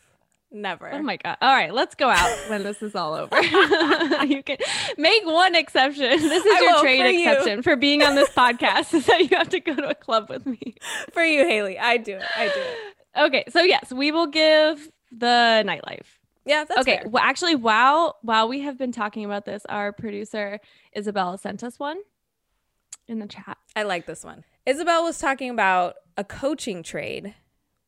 Never. 0.53 0.93
Oh 0.93 1.03
my 1.03 1.17
god! 1.17 1.37
All 1.41 1.55
right, 1.55 1.73
let's 1.73 1.95
go 1.95 2.09
out 2.09 2.29
when 2.49 2.65
this 2.65 2.83
is 2.83 2.97
all 2.97 3.15
over. 3.15 3.41
you 4.25 4.43
can 4.43 4.57
make 4.99 5.25
one 5.25 5.55
exception. 5.55 6.11
This 6.21 6.45
is 6.45 6.53
I 6.57 6.61
your 6.61 6.81
trade 6.81 7.01
for 7.01 7.09
you. 7.09 7.31
exception 7.31 7.63
for 7.63 7.77
being 7.77 8.03
on 8.03 8.17
this 8.17 8.29
podcast. 8.31 8.93
Is 8.95 9.07
that 9.07 9.21
you 9.31 9.37
have 9.37 9.49
to 9.51 9.61
go 9.61 9.75
to 9.77 9.91
a 9.91 9.95
club 9.95 10.29
with 10.29 10.47
me? 10.47 10.75
For 11.13 11.23
you, 11.23 11.47
Haley. 11.47 11.79
I 11.79 11.99
do 11.99 12.17
it. 12.17 12.25
I 12.37 12.47
do 12.49 12.61
it. 12.61 12.77
Okay, 13.19 13.43
so 13.49 13.61
yes, 13.63 13.93
we 13.93 14.13
will 14.13 14.29
give 14.29 14.89
the 15.11 15.65
nightlife. 15.67 16.07
Yeah, 16.45 16.65
that's 16.65 16.81
okay, 16.83 16.99
fair. 16.99 17.09
well, 17.09 17.23
actually, 17.23 17.57
while 17.57 18.19
while 18.23 18.49
we 18.49 18.61
have 18.61 18.79
been 18.79 18.93
talking 18.93 19.25
about 19.25 19.45
this, 19.45 19.65
our 19.69 19.93
producer 19.93 20.61
Isabella 20.97 21.37
sent 21.37 21.65
us 21.65 21.77
one 21.79 21.99
in 23.09 23.19
the 23.19 23.27
chat. 23.27 23.59
I 23.75 23.83
like 23.83 24.07
this 24.07 24.23
one. 24.25 24.45
Isabel 24.65 25.03
was 25.03 25.19
talking 25.19 25.51
about 25.51 25.95
a 26.17 26.23
coaching 26.23 26.85
trade, 26.85 27.35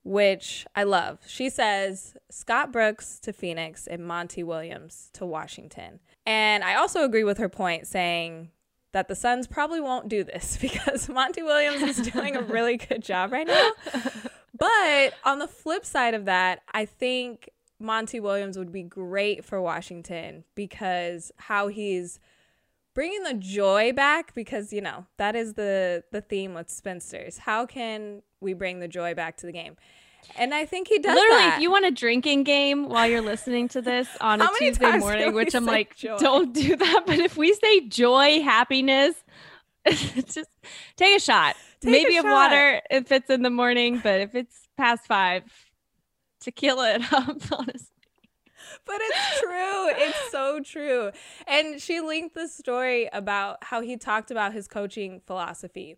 which 0.04 0.66
I 0.74 0.84
love. 0.84 1.20
She 1.26 1.48
says 1.48 2.14
Scott 2.30 2.72
Brooks 2.72 3.18
to 3.20 3.32
Phoenix 3.32 3.86
and 3.86 4.06
Monty 4.06 4.42
Williams 4.42 5.10
to 5.14 5.24
Washington. 5.24 6.00
And 6.26 6.64
I 6.64 6.74
also 6.74 7.04
agree 7.04 7.24
with 7.24 7.38
her 7.38 7.48
point 7.48 7.86
saying 7.86 8.50
that 8.92 9.08
the 9.08 9.14
Suns 9.14 9.46
probably 9.46 9.80
won't 9.80 10.08
do 10.08 10.24
this 10.24 10.56
because 10.60 11.08
Monty 11.08 11.42
Williams 11.42 11.82
is 11.82 12.10
doing 12.10 12.36
a 12.36 12.42
really 12.42 12.76
good 12.76 13.02
job 13.02 13.32
right 13.32 13.46
now. 13.46 13.70
But 14.58 15.14
on 15.24 15.38
the 15.38 15.48
flip 15.48 15.84
side 15.84 16.14
of 16.14 16.26
that, 16.26 16.62
I 16.72 16.84
think 16.84 17.48
Monty 17.80 18.20
Williams 18.20 18.56
would 18.56 18.70
be 18.70 18.82
great 18.82 19.44
for 19.44 19.60
Washington 19.60 20.44
because 20.54 21.32
how 21.36 21.68
he's 21.68 22.20
bringing 22.94 23.22
the 23.22 23.34
joy 23.34 23.92
back 23.92 24.34
because 24.34 24.72
you 24.72 24.80
know 24.80 25.06
that 25.18 25.34
is 25.36 25.54
the 25.54 26.04
the 26.12 26.20
theme 26.20 26.54
with 26.54 26.68
spinsters 26.70 27.38
how 27.38 27.64
can 27.66 28.22
we 28.40 28.52
bring 28.54 28.80
the 28.80 28.88
joy 28.88 29.14
back 29.14 29.36
to 29.36 29.46
the 29.46 29.52
game 29.52 29.76
and 30.36 30.52
i 30.54 30.64
think 30.64 30.88
he 30.88 30.98
does 30.98 31.14
Literally, 31.14 31.42
that. 31.42 31.54
if 31.56 31.62
you 31.62 31.70
want 31.70 31.84
a 31.84 31.90
drinking 31.90 32.44
game 32.44 32.88
while 32.88 33.08
you're 33.08 33.20
listening 33.22 33.68
to 33.68 33.80
this 33.82 34.08
on 34.20 34.40
a 34.40 34.48
Tuesday 34.58 34.98
morning, 34.98 35.32
which 35.34 35.54
I'm 35.54 35.66
like, 35.66 35.96
joy? 35.96 36.16
don't 36.18 36.52
do 36.54 36.76
that. 36.76 37.02
But 37.06 37.18
if 37.18 37.36
we 37.36 37.52
say 37.54 37.88
joy, 37.88 38.40
happiness, 38.42 39.14
just 39.88 40.48
take 40.96 41.16
a 41.16 41.20
shot. 41.20 41.56
Take 41.80 41.88
a 41.88 41.90
Maybe 41.90 42.16
of 42.18 42.22
shot. 42.22 42.30
water 42.50 42.80
if 42.90 43.10
it's 43.10 43.28
in 43.30 43.42
the 43.42 43.50
morning, 43.50 44.00
but 44.02 44.20
if 44.20 44.34
it's 44.36 44.68
past 44.76 45.06
five, 45.08 45.42
tequila 46.40 46.94
it 46.94 47.02
up, 47.12 47.36
honestly. 47.50 47.88
But 48.84 48.96
it's 48.98 49.40
true. 49.40 49.88
It's 49.90 50.30
so 50.30 50.60
true. 50.60 51.10
And 51.46 51.80
she 51.80 52.00
linked 52.00 52.34
the 52.34 52.48
story 52.48 53.08
about 53.12 53.64
how 53.64 53.80
he 53.80 53.96
talked 53.96 54.30
about 54.30 54.52
his 54.52 54.68
coaching 54.68 55.20
philosophy. 55.26 55.96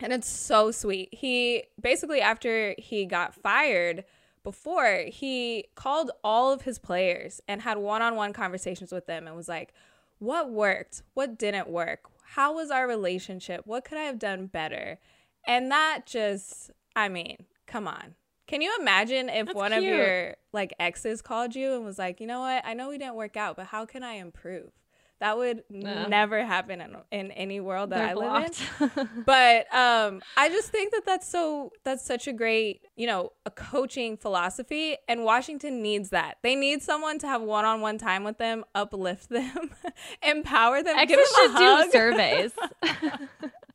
And 0.00 0.12
it's 0.12 0.28
so 0.28 0.70
sweet. 0.70 1.08
He 1.12 1.64
basically, 1.80 2.20
after 2.20 2.74
he 2.78 3.06
got 3.06 3.34
fired, 3.34 4.04
before 4.42 5.04
he 5.08 5.64
called 5.74 6.12
all 6.22 6.52
of 6.52 6.62
his 6.62 6.78
players 6.78 7.40
and 7.48 7.62
had 7.62 7.78
one 7.78 8.02
on 8.02 8.14
one 8.14 8.32
conversations 8.32 8.92
with 8.92 9.06
them 9.06 9.26
and 9.26 9.34
was 9.34 9.48
like, 9.48 9.72
what 10.18 10.50
worked? 10.50 11.02
What 11.14 11.38
didn't 11.38 11.68
work? 11.68 12.04
How 12.22 12.54
was 12.54 12.70
our 12.70 12.86
relationship? 12.86 13.62
What 13.64 13.84
could 13.84 13.98
I 13.98 14.02
have 14.02 14.18
done 14.18 14.46
better? 14.46 14.98
And 15.46 15.70
that 15.70 16.02
just, 16.06 16.70
I 16.94 17.08
mean, 17.08 17.46
come 17.66 17.88
on. 17.88 18.14
Can 18.46 18.60
you 18.60 18.74
imagine 18.80 19.28
if 19.28 19.46
That's 19.46 19.56
one 19.56 19.72
cute. 19.72 19.84
of 19.84 19.88
your 19.88 20.36
like 20.52 20.74
exes 20.78 21.20
called 21.22 21.54
you 21.54 21.74
and 21.74 21.84
was 21.84 21.98
like, 21.98 22.20
you 22.20 22.26
know 22.26 22.40
what? 22.40 22.64
I 22.64 22.74
know 22.74 22.88
we 22.88 22.98
didn't 22.98 23.16
work 23.16 23.36
out, 23.36 23.56
but 23.56 23.66
how 23.66 23.84
can 23.86 24.02
I 24.02 24.14
improve? 24.14 24.70
That 25.18 25.38
would 25.38 25.62
no. 25.70 26.06
never 26.08 26.44
happen 26.44 26.82
in, 26.82 26.94
in 27.10 27.30
any 27.30 27.58
world 27.58 27.88
that 27.88 27.98
They're 27.98 28.08
I 28.08 28.14
blocked. 28.14 28.60
live 28.80 28.98
in. 28.98 29.22
but 29.26 29.74
um, 29.74 30.20
I 30.36 30.50
just 30.50 30.68
think 30.70 30.92
that 30.92 31.06
that's 31.06 31.26
so 31.26 31.72
that's 31.84 32.04
such 32.04 32.28
a 32.28 32.34
great 32.34 32.82
you 32.96 33.06
know 33.06 33.32
a 33.46 33.50
coaching 33.50 34.18
philosophy, 34.18 34.96
and 35.08 35.24
Washington 35.24 35.80
needs 35.80 36.10
that. 36.10 36.36
They 36.42 36.54
need 36.54 36.82
someone 36.82 37.18
to 37.20 37.26
have 37.26 37.40
one 37.40 37.64
on 37.64 37.80
one 37.80 37.96
time 37.96 38.24
with 38.24 38.36
them, 38.36 38.64
uplift 38.74 39.30
them, 39.30 39.70
empower 40.22 40.82
them. 40.82 40.98
Exes 40.98 41.18
should 41.34 41.56
do 41.56 41.90
surveys. 41.90 42.52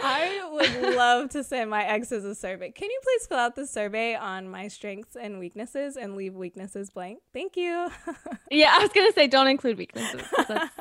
I 0.00 0.48
would 0.50 0.94
love 0.94 1.30
to 1.30 1.44
send 1.44 1.70
my 1.70 1.84
exes 1.84 2.24
a 2.24 2.34
survey. 2.34 2.70
Can 2.70 2.90
you 2.90 3.00
please 3.02 3.26
fill 3.26 3.38
out 3.38 3.54
the 3.54 3.66
survey 3.66 4.14
on 4.14 4.48
my 4.48 4.68
strengths 4.68 5.16
and 5.16 5.38
weaknesses 5.38 5.96
and 5.96 6.16
leave 6.16 6.34
weaknesses 6.34 6.90
blank? 6.90 7.20
Thank 7.32 7.56
you. 7.56 7.88
yeah, 8.50 8.72
I 8.74 8.78
was 8.80 8.90
gonna 8.92 9.12
say 9.12 9.26
don't 9.26 9.48
include 9.48 9.78
weaknesses. 9.78 10.22
That's, 10.48 10.74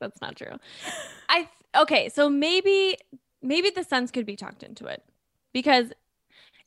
that's 0.00 0.20
not 0.20 0.36
true. 0.36 0.56
I 1.28 1.48
okay, 1.76 2.08
so 2.08 2.28
maybe 2.28 2.96
maybe 3.42 3.70
the 3.70 3.84
Suns 3.84 4.10
could 4.10 4.26
be 4.26 4.36
talked 4.36 4.62
into 4.62 4.86
it 4.86 5.02
because 5.52 5.92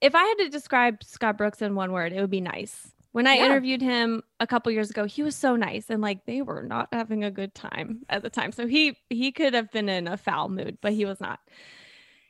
if 0.01 0.15
I 0.15 0.23
had 0.23 0.35
to 0.45 0.49
describe 0.49 1.03
Scott 1.03 1.37
Brooks 1.37 1.61
in 1.61 1.75
one 1.75 1.91
word, 1.91 2.13
it 2.13 2.21
would 2.21 2.29
be 2.29 2.41
nice. 2.41 2.93
When 3.11 3.25
I 3.25 3.35
yeah. 3.35 3.45
interviewed 3.45 3.81
him 3.81 4.21
a 4.39 4.45
couple 4.45 4.71
years 4.71 4.91
ago, 4.91 5.05
he 5.05 5.23
was 5.23 5.35
so 5.35 5.55
nice 5.55 5.89
and 5.89 6.01
like 6.01 6.25
they 6.25 6.41
were 6.41 6.63
not 6.63 6.89
having 6.91 7.23
a 7.23 7.31
good 7.31 7.55
time 7.55 8.01
at 8.09 8.21
the 8.21 8.29
time. 8.29 8.51
So 8.51 8.67
he 8.67 8.97
he 9.09 9.31
could 9.31 9.53
have 9.53 9.71
been 9.71 9.89
in 9.89 10.07
a 10.07 10.17
foul 10.17 10.49
mood, 10.49 10.77
but 10.81 10.93
he 10.93 11.05
was 11.05 11.19
not. 11.19 11.39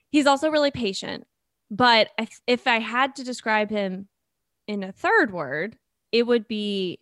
He's 0.10 0.26
also 0.26 0.50
really 0.50 0.72
patient. 0.72 1.28
But 1.70 2.10
if 2.48 2.66
I 2.66 2.80
had 2.80 3.16
to 3.18 3.24
describe 3.24 3.70
him 3.70 4.08
in 4.68 4.84
a 4.84 4.92
third 4.92 5.32
word, 5.32 5.78
it 6.12 6.26
would 6.26 6.48
be 6.48 7.00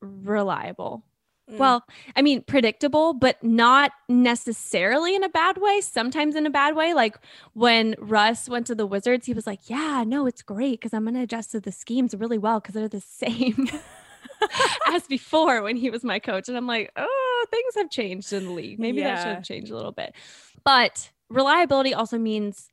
reliable. 0.00 1.04
Mm. 1.50 1.58
Well, 1.58 1.84
I 2.14 2.22
mean, 2.22 2.42
predictable, 2.42 3.14
but 3.14 3.42
not 3.42 3.92
necessarily 4.08 5.14
in 5.14 5.24
a 5.24 5.28
bad 5.28 5.58
way. 5.58 5.80
Sometimes 5.80 6.34
in 6.36 6.46
a 6.46 6.50
bad 6.50 6.76
way. 6.76 6.94
Like 6.94 7.16
when 7.54 7.94
Russ 7.98 8.48
went 8.48 8.66
to 8.66 8.74
the 8.74 8.86
Wizards, 8.86 9.26
he 9.26 9.32
was 9.32 9.46
like, 9.46 9.68
Yeah, 9.70 10.04
no, 10.06 10.26
it's 10.26 10.42
great 10.42 10.80
because 10.80 10.92
I'm 10.92 11.04
going 11.04 11.14
to 11.14 11.22
adjust 11.22 11.52
to 11.52 11.60
the 11.60 11.72
schemes 11.72 12.14
really 12.14 12.38
well 12.38 12.60
because 12.60 12.74
they're 12.74 12.88
the 12.88 13.00
same 13.00 13.68
as 14.86 15.06
before 15.06 15.62
when 15.62 15.76
he 15.76 15.90
was 15.90 16.04
my 16.04 16.18
coach. 16.18 16.48
And 16.48 16.56
I'm 16.56 16.66
like, 16.66 16.90
Oh, 16.96 17.46
things 17.50 17.74
have 17.76 17.90
changed 17.90 18.32
in 18.32 18.46
the 18.46 18.52
league. 18.52 18.78
Maybe 18.78 18.98
yeah. 18.98 19.14
that 19.14 19.22
should 19.22 19.34
have 19.34 19.44
changed 19.44 19.70
a 19.70 19.76
little 19.76 19.92
bit. 19.92 20.14
But 20.64 21.10
reliability 21.30 21.94
also 21.94 22.18
means 22.18 22.70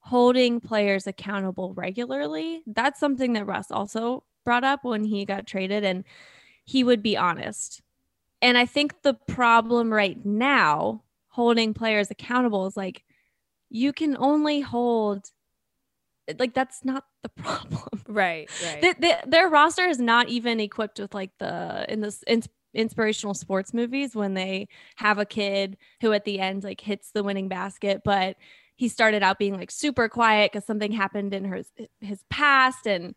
holding 0.00 0.60
players 0.60 1.06
accountable 1.06 1.74
regularly. 1.74 2.62
That's 2.66 3.00
something 3.00 3.32
that 3.34 3.46
Russ 3.46 3.70
also 3.70 4.24
brought 4.44 4.64
up 4.64 4.84
when 4.84 5.04
he 5.04 5.24
got 5.24 5.46
traded. 5.46 5.84
And 5.84 6.04
he 6.64 6.84
would 6.84 7.02
be 7.02 7.16
honest 7.16 7.82
and 8.42 8.58
I 8.58 8.66
think 8.66 9.02
the 9.02 9.14
problem 9.14 9.92
right 9.92 10.22
now, 10.26 11.04
holding 11.28 11.72
players 11.72 12.10
accountable, 12.10 12.66
is 12.66 12.76
like 12.76 13.04
you 13.70 13.92
can 13.92 14.16
only 14.18 14.60
hold 14.60 15.30
like 16.38 16.52
that's 16.52 16.84
not 16.84 17.04
the 17.22 17.28
problem. 17.36 17.88
Right 18.08 18.50
right. 18.64 18.80
The, 18.82 18.96
the, 18.98 19.30
their 19.30 19.48
roster 19.48 19.86
is 19.86 19.98
not 19.98 20.28
even 20.28 20.60
equipped 20.60 20.98
with 20.98 21.14
like 21.14 21.30
the 21.38 21.86
in 21.88 22.00
this 22.00 22.22
in, 22.26 22.42
inspirational 22.74 23.34
sports 23.34 23.72
movies 23.72 24.14
when 24.14 24.34
they 24.34 24.66
have 24.96 25.18
a 25.18 25.24
kid 25.24 25.76
who 26.00 26.12
at 26.12 26.24
the 26.24 26.40
end 26.40 26.64
like 26.64 26.80
hits 26.80 27.10
the 27.10 27.22
winning 27.22 27.48
basket 27.48 28.00
but 28.02 28.36
he 28.76 28.88
started 28.88 29.22
out 29.22 29.38
being 29.38 29.54
like 29.54 29.70
super 29.70 30.08
quiet 30.08 30.50
because 30.50 30.64
something 30.64 30.90
happened 30.90 31.34
in 31.34 31.44
his 31.44 31.70
his 32.00 32.24
past 32.30 32.86
and 32.86 33.14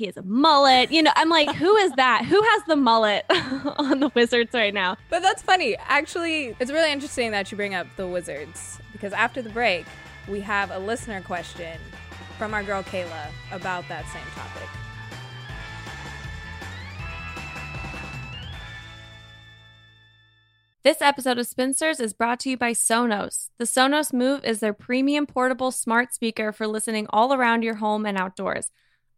he 0.00 0.06
has 0.06 0.16
a 0.16 0.22
mullet. 0.22 0.90
You 0.90 1.02
know, 1.02 1.12
I'm 1.14 1.28
like, 1.28 1.54
who 1.54 1.76
is 1.76 1.92
that? 1.92 2.24
Who 2.24 2.42
has 2.42 2.62
the 2.66 2.74
mullet 2.74 3.26
on 3.30 4.00
the 4.00 4.10
Wizards 4.14 4.54
right 4.54 4.72
now? 4.72 4.96
But 5.10 5.20
that's 5.20 5.42
funny. 5.42 5.76
Actually, 5.76 6.56
it's 6.58 6.72
really 6.72 6.90
interesting 6.90 7.30
that 7.32 7.52
you 7.52 7.56
bring 7.56 7.74
up 7.74 7.86
the 7.96 8.08
Wizards 8.08 8.80
because 8.92 9.12
after 9.12 9.42
the 9.42 9.50
break, 9.50 9.84
we 10.26 10.40
have 10.40 10.70
a 10.70 10.78
listener 10.78 11.20
question 11.20 11.78
from 12.38 12.54
our 12.54 12.62
girl 12.62 12.82
Kayla 12.82 13.26
about 13.52 13.86
that 13.88 14.06
same 14.06 14.22
topic. 14.34 14.68
This 20.82 21.02
episode 21.02 21.38
of 21.38 21.46
Spinsters 21.46 22.00
is 22.00 22.14
brought 22.14 22.40
to 22.40 22.48
you 22.48 22.56
by 22.56 22.72
Sonos. 22.72 23.50
The 23.58 23.66
Sonos 23.66 24.14
Move 24.14 24.46
is 24.46 24.60
their 24.60 24.72
premium 24.72 25.26
portable 25.26 25.70
smart 25.70 26.14
speaker 26.14 26.52
for 26.52 26.66
listening 26.66 27.06
all 27.10 27.34
around 27.34 27.62
your 27.62 27.74
home 27.74 28.06
and 28.06 28.16
outdoors. 28.16 28.70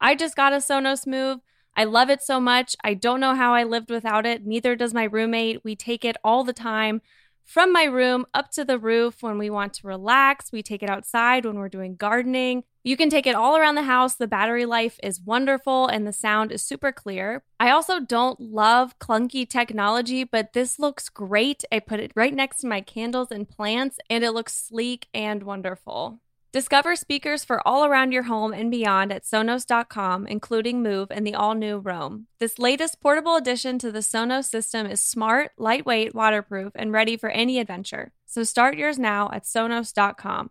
I 0.03 0.17
just 0.17 0.35
got 0.35 0.53
a 0.53 0.57
Sonos 0.57 1.07
Move. 1.07 1.38
I 1.77 1.85
love 1.85 2.11
it 2.11 2.23
so 2.23 2.41
much. 2.41 2.75
I 2.83 2.95
don't 2.95 3.21
know 3.21 3.37
how 3.37 3.55
I 3.55 3.62
lived 3.62 3.88
without 3.88 4.27
it. 4.27 4.45
Neither 4.45 4.75
does 4.75 4.93
my 4.93 5.05
roommate. 5.05 5.62
We 5.62 5.77
take 5.77 6.05
it 6.05 6.17
all 6.25 6.43
the 6.43 6.53
time 6.53 7.01
from 7.45 7.73
my 7.73 7.85
room 7.85 8.27
up 8.35 8.51
to 8.51 8.65
the 8.65 8.81
roof 8.81 9.23
when 9.23 9.38
we 9.38 9.49
want 9.49 9.75
to 9.75 9.87
relax. 9.87 10.51
We 10.51 10.61
take 10.61 10.83
it 10.83 10.91
outside 10.91 11.45
when 11.45 11.57
we're 11.57 11.69
doing 11.69 11.95
gardening. 11.95 12.65
You 12.83 12.97
can 12.97 13.11
take 13.11 13.29
it 13.29 13.37
all 13.37 13.57
around 13.57 13.77
the 13.77 13.85
house. 13.85 14.17
The 14.17 14.27
battery 14.27 14.67
life 14.67 14.99
is 15.05 15.21
wonderful 15.21 15.87
and 15.87 16.05
the 16.05 16.12
sound 16.12 16.51
is 16.51 16.62
super 16.62 16.91
clear. 16.91 17.45
I 17.61 17.71
also 17.71 18.01
don't 18.01 18.41
love 18.41 18.99
clunky 18.99 19.49
technology, 19.49 20.25
but 20.25 20.53
this 20.53 20.81
looks 20.81 21.09
great. 21.09 21.62
I 21.71 21.79
put 21.79 22.01
it 22.01 22.11
right 22.17 22.35
next 22.35 22.59
to 22.62 22.67
my 22.67 22.81
candles 22.81 23.31
and 23.31 23.49
plants, 23.49 23.99
and 24.11 24.25
it 24.25 24.33
looks 24.33 24.53
sleek 24.53 25.07
and 25.15 25.45
wonderful. 25.45 26.19
Discover 26.53 26.97
speakers 26.97 27.45
for 27.45 27.67
all 27.67 27.87
around 27.87 28.12
your 28.12 28.25
home 28.25 28.53
and 28.53 28.71
beyond 28.71 29.11
at 29.11 29.25
Sonos.com, 29.25 30.27
including 30.27 30.83
Move 30.83 31.09
and 31.11 31.27
the 31.27 31.35
all 31.35 31.55
new 31.55 31.79
Roam. 31.79 32.27
This 32.41 32.59
latest 32.59 33.01
portable 33.01 33.37
addition 33.37 33.79
to 33.79 33.91
the 33.91 34.01
Sonos 34.01 34.51
system 34.51 34.87
is 34.87 35.01
smart, 35.01 35.53
lightweight, 35.57 36.15
waterproof, 36.15 36.73
and 36.75 36.93
ready 36.93 37.17
for 37.17 37.31
any 37.31 37.59
adventure. 37.59 38.12
So 38.27 38.43
start 38.43 38.77
yours 38.77 38.99
now 38.99 39.31
at 39.33 39.45
Sonos.com. 39.45 40.51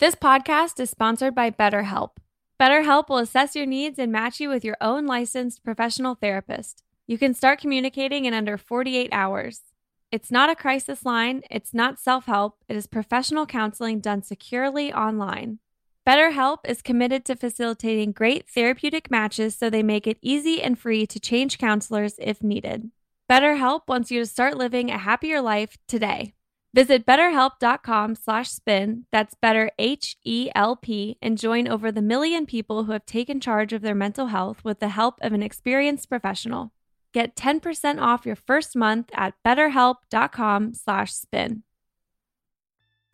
This 0.00 0.16
podcast 0.16 0.80
is 0.80 0.90
sponsored 0.90 1.36
by 1.36 1.52
BetterHelp. 1.52 2.16
BetterHelp 2.60 3.08
will 3.08 3.18
assess 3.18 3.54
your 3.54 3.66
needs 3.66 4.00
and 4.00 4.10
match 4.10 4.40
you 4.40 4.48
with 4.48 4.64
your 4.64 4.76
own 4.80 5.06
licensed 5.06 5.62
professional 5.62 6.16
therapist. 6.16 6.82
You 7.06 7.16
can 7.16 7.32
start 7.32 7.60
communicating 7.60 8.24
in 8.24 8.34
under 8.34 8.58
48 8.58 9.10
hours. 9.12 9.60
It's 10.10 10.30
not 10.30 10.48
a 10.48 10.56
crisis 10.56 11.04
line, 11.04 11.42
it's 11.50 11.74
not 11.74 11.98
self 11.98 12.24
help, 12.24 12.64
it 12.66 12.74
is 12.74 12.86
professional 12.86 13.44
counseling 13.44 14.00
done 14.00 14.22
securely 14.22 14.90
online. 14.90 15.58
BetterHelp 16.06 16.60
is 16.64 16.80
committed 16.80 17.26
to 17.26 17.36
facilitating 17.36 18.12
great 18.12 18.48
therapeutic 18.48 19.10
matches 19.10 19.54
so 19.54 19.68
they 19.68 19.82
make 19.82 20.06
it 20.06 20.16
easy 20.22 20.62
and 20.62 20.78
free 20.78 21.06
to 21.06 21.20
change 21.20 21.58
counselors 21.58 22.14
if 22.18 22.42
needed. 22.42 22.90
BetterHelp 23.30 23.82
wants 23.86 24.10
you 24.10 24.20
to 24.20 24.26
start 24.26 24.56
living 24.56 24.90
a 24.90 24.96
happier 24.96 25.42
life 25.42 25.76
today. 25.86 26.32
Visit 26.72 27.04
betterhelp.com/spin, 27.04 29.04
that's 29.12 29.34
better 29.34 29.70
H 29.78 30.16
E 30.24 30.48
L 30.54 30.76
P, 30.76 31.18
and 31.20 31.36
join 31.36 31.68
over 31.68 31.92
the 31.92 32.00
million 32.00 32.46
people 32.46 32.84
who 32.84 32.92
have 32.92 33.04
taken 33.04 33.40
charge 33.40 33.74
of 33.74 33.82
their 33.82 33.94
mental 33.94 34.28
health 34.28 34.64
with 34.64 34.80
the 34.80 34.88
help 34.88 35.18
of 35.20 35.34
an 35.34 35.42
experienced 35.42 36.08
professional. 36.08 36.72
Get 37.12 37.36
10% 37.36 38.00
off 38.00 38.26
your 38.26 38.36
first 38.36 38.76
month 38.76 39.10
at 39.14 39.34
betterhelp.com 39.46 40.74
slash 40.74 41.12
spin. 41.12 41.62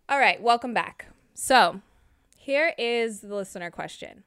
All 0.09 0.19
right, 0.19 0.43
welcome 0.43 0.75
back. 0.75 1.07
So 1.35 1.81
here 2.37 2.75
is 2.77 3.21
the 3.21 3.35
listener 3.35 3.71
question. 3.71 4.25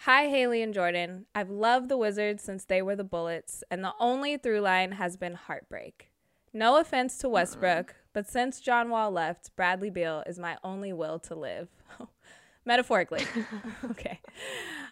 Hi, 0.00 0.28
Haley 0.28 0.62
and 0.62 0.74
Jordan. 0.74 1.26
I've 1.34 1.50
loved 1.50 1.88
the 1.88 1.96
Wizards 1.96 2.42
since 2.42 2.64
they 2.64 2.82
were 2.82 2.96
the 2.96 3.04
Bullets, 3.04 3.64
and 3.70 3.82
the 3.82 3.94
only 3.98 4.36
through 4.36 4.60
line 4.60 4.92
has 4.92 5.16
been 5.16 5.34
heartbreak. 5.34 6.10
No 6.52 6.78
offense 6.78 7.18
to 7.18 7.28
Westbrook, 7.28 7.94
but 8.12 8.28
since 8.28 8.60
John 8.60 8.90
Wall 8.90 9.10
left, 9.10 9.56
Bradley 9.56 9.90
Beal 9.90 10.22
is 10.26 10.38
my 10.38 10.56
only 10.62 10.92
will 10.92 11.18
to 11.20 11.34
live. 11.34 11.68
Metaphorically. 12.64 13.24
okay. 13.90 14.20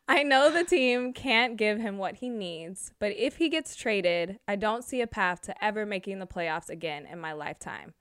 I 0.08 0.22
know 0.22 0.50
the 0.50 0.64
team 0.64 1.12
can't 1.12 1.56
give 1.56 1.78
him 1.78 1.96
what 1.96 2.16
he 2.16 2.28
needs, 2.28 2.92
but 2.98 3.12
if 3.16 3.37
he 3.37 3.48
gets 3.48 3.76
traded, 3.76 4.38
I 4.46 4.56
don't 4.56 4.85
see 4.85 5.00
a 5.00 5.06
path 5.06 5.40
to 5.42 5.64
ever 5.64 5.87
making 5.87 6.18
the 6.18 6.26
playoffs 6.26 6.68
again 6.68 7.06
in 7.06 7.18
my 7.18 7.32
lifetime. 7.32 7.94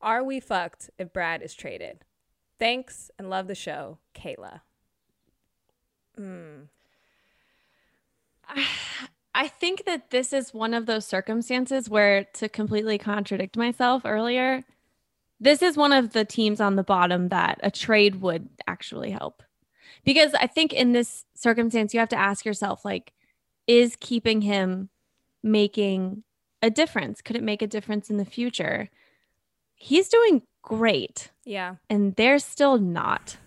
Are 0.00 0.22
we 0.22 0.40
fucked 0.40 0.90
if 0.98 1.12
Brad 1.12 1.42
is 1.42 1.54
traded? 1.54 2.04
Thanks 2.58 3.10
and 3.18 3.28
love 3.28 3.48
the 3.48 3.54
show, 3.54 3.98
Kayla. 4.14 4.60
Hmm. 6.16 6.62
I 9.34 9.46
think 9.46 9.84
that 9.84 10.10
this 10.10 10.32
is 10.32 10.54
one 10.54 10.74
of 10.74 10.86
those 10.86 11.06
circumstances 11.06 11.88
where, 11.88 12.24
to 12.34 12.48
completely 12.48 12.98
contradict 12.98 13.56
myself 13.56 14.02
earlier, 14.04 14.64
this 15.40 15.62
is 15.62 15.76
one 15.76 15.92
of 15.92 16.12
the 16.12 16.24
teams 16.24 16.60
on 16.60 16.76
the 16.76 16.82
bottom 16.82 17.28
that 17.28 17.60
a 17.62 17.70
trade 17.70 18.20
would 18.20 18.48
actually 18.66 19.10
help. 19.10 19.42
Because 20.04 20.34
I 20.34 20.46
think 20.46 20.72
in 20.72 20.92
this 20.92 21.24
circumstance, 21.34 21.92
you 21.92 22.00
have 22.00 22.08
to 22.10 22.18
ask 22.18 22.44
yourself, 22.44 22.84
like, 22.84 23.12
is 23.66 23.96
keeping 24.00 24.40
him 24.40 24.88
making 25.42 26.24
a 26.62 26.70
difference? 26.70 27.20
Could 27.20 27.36
it 27.36 27.42
make 27.42 27.62
a 27.62 27.66
difference 27.66 28.10
in 28.10 28.16
the 28.16 28.24
future? 28.24 28.90
He's 29.74 30.08
doing 30.08 30.42
great. 30.62 31.30
Yeah. 31.44 31.76
And 31.88 32.14
they're 32.16 32.38
still 32.38 32.78
not. 32.78 33.36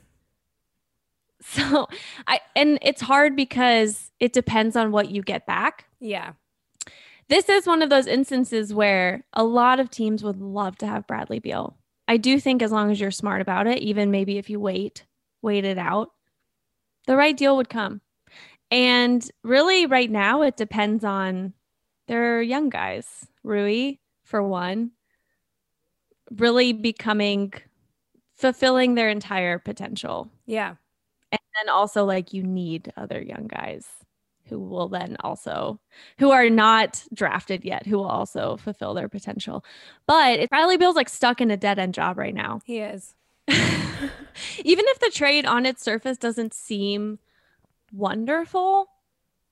So 1.44 1.88
I 2.28 2.40
and 2.56 2.78
it's 2.84 3.02
hard 3.02 3.36
because 3.36 4.12
it 4.20 4.32
depends 4.32 4.76
on 4.76 4.92
what 4.92 5.10
you 5.10 5.24
get 5.24 5.48
back. 5.48 5.86
Yeah. 6.00 6.34
This 7.30 7.50
is 7.50 7.66
one 7.66 7.82
of 7.82 7.90
those 7.90 8.06
instances 8.06 8.76
where 8.76 9.24
a 9.34 9.44
lot 9.44 9.80
of 9.80 9.90
teams 9.90 10.24
would 10.24 10.40
love 10.40 10.78
to 10.78 10.86
have 10.86 11.08
Bradley 11.08 11.40
Beal. 11.40 11.76
I 12.08 12.18
do 12.18 12.40
think 12.40 12.62
as 12.62 12.72
long 12.72 12.92
as 12.92 13.00
you're 13.00 13.12
smart 13.12 13.42
about 13.42 13.68
it, 13.68 13.80
even 13.80 14.12
maybe 14.12 14.38
if 14.38 14.50
you 14.50 14.60
wait, 14.60 15.06
wait 15.42 15.66
it 15.66 15.78
out, 15.78 16.12
the 17.08 17.16
right 17.16 17.36
deal 17.36 17.58
would 17.58 17.70
come. 17.70 18.02
And 18.70 19.28
really 19.44 19.86
right 19.86 20.10
now 20.10 20.42
it 20.42 20.58
depends 20.58 21.04
on 21.04 21.54
their 22.08 22.42
young 22.42 22.70
guys. 22.70 23.28
Rui, 23.44 23.96
for 24.24 24.44
one, 24.44 24.92
really 26.32 26.74
becoming 26.74 27.54
fulfilling 28.36 28.96
their 28.96 29.10
entire 29.10 29.60
potential. 29.60 30.30
Yeah. 30.46 30.76
And 31.32 31.40
then 31.56 31.70
also 31.70 32.06
like 32.06 32.34
you 32.34 32.44
need 32.44 32.92
other 32.98 33.22
young 33.22 33.48
guys 33.48 33.88
who 34.52 34.60
will 34.60 34.90
then 34.90 35.16
also 35.22 35.80
who 36.20 36.32
are 36.32 36.50
not 36.50 37.04
drafted 37.14 37.64
yet 37.64 37.88
who 37.88 37.96
will 37.96 38.08
also 38.08 38.58
fulfill 38.58 38.94
their 38.94 39.08
potential. 39.08 39.64
But 40.06 40.42
it, 40.42 40.50
Bradley 40.50 40.78
Beal's 40.78 40.98
like 40.98 41.10
stuck 41.10 41.40
in 41.40 41.50
a 41.50 41.58
dead 41.58 41.80
end 41.80 41.94
job 41.94 42.18
right 42.18 42.36
now. 42.36 42.60
He 42.66 42.80
is. 42.80 43.16
Even 43.48 44.86
if 44.88 45.00
the 45.00 45.10
trade 45.10 45.46
on 45.46 45.66
its 45.66 45.82
surface 45.82 46.18
doesn't 46.18 46.54
seem 46.54 47.20
wonderful, 47.94 48.88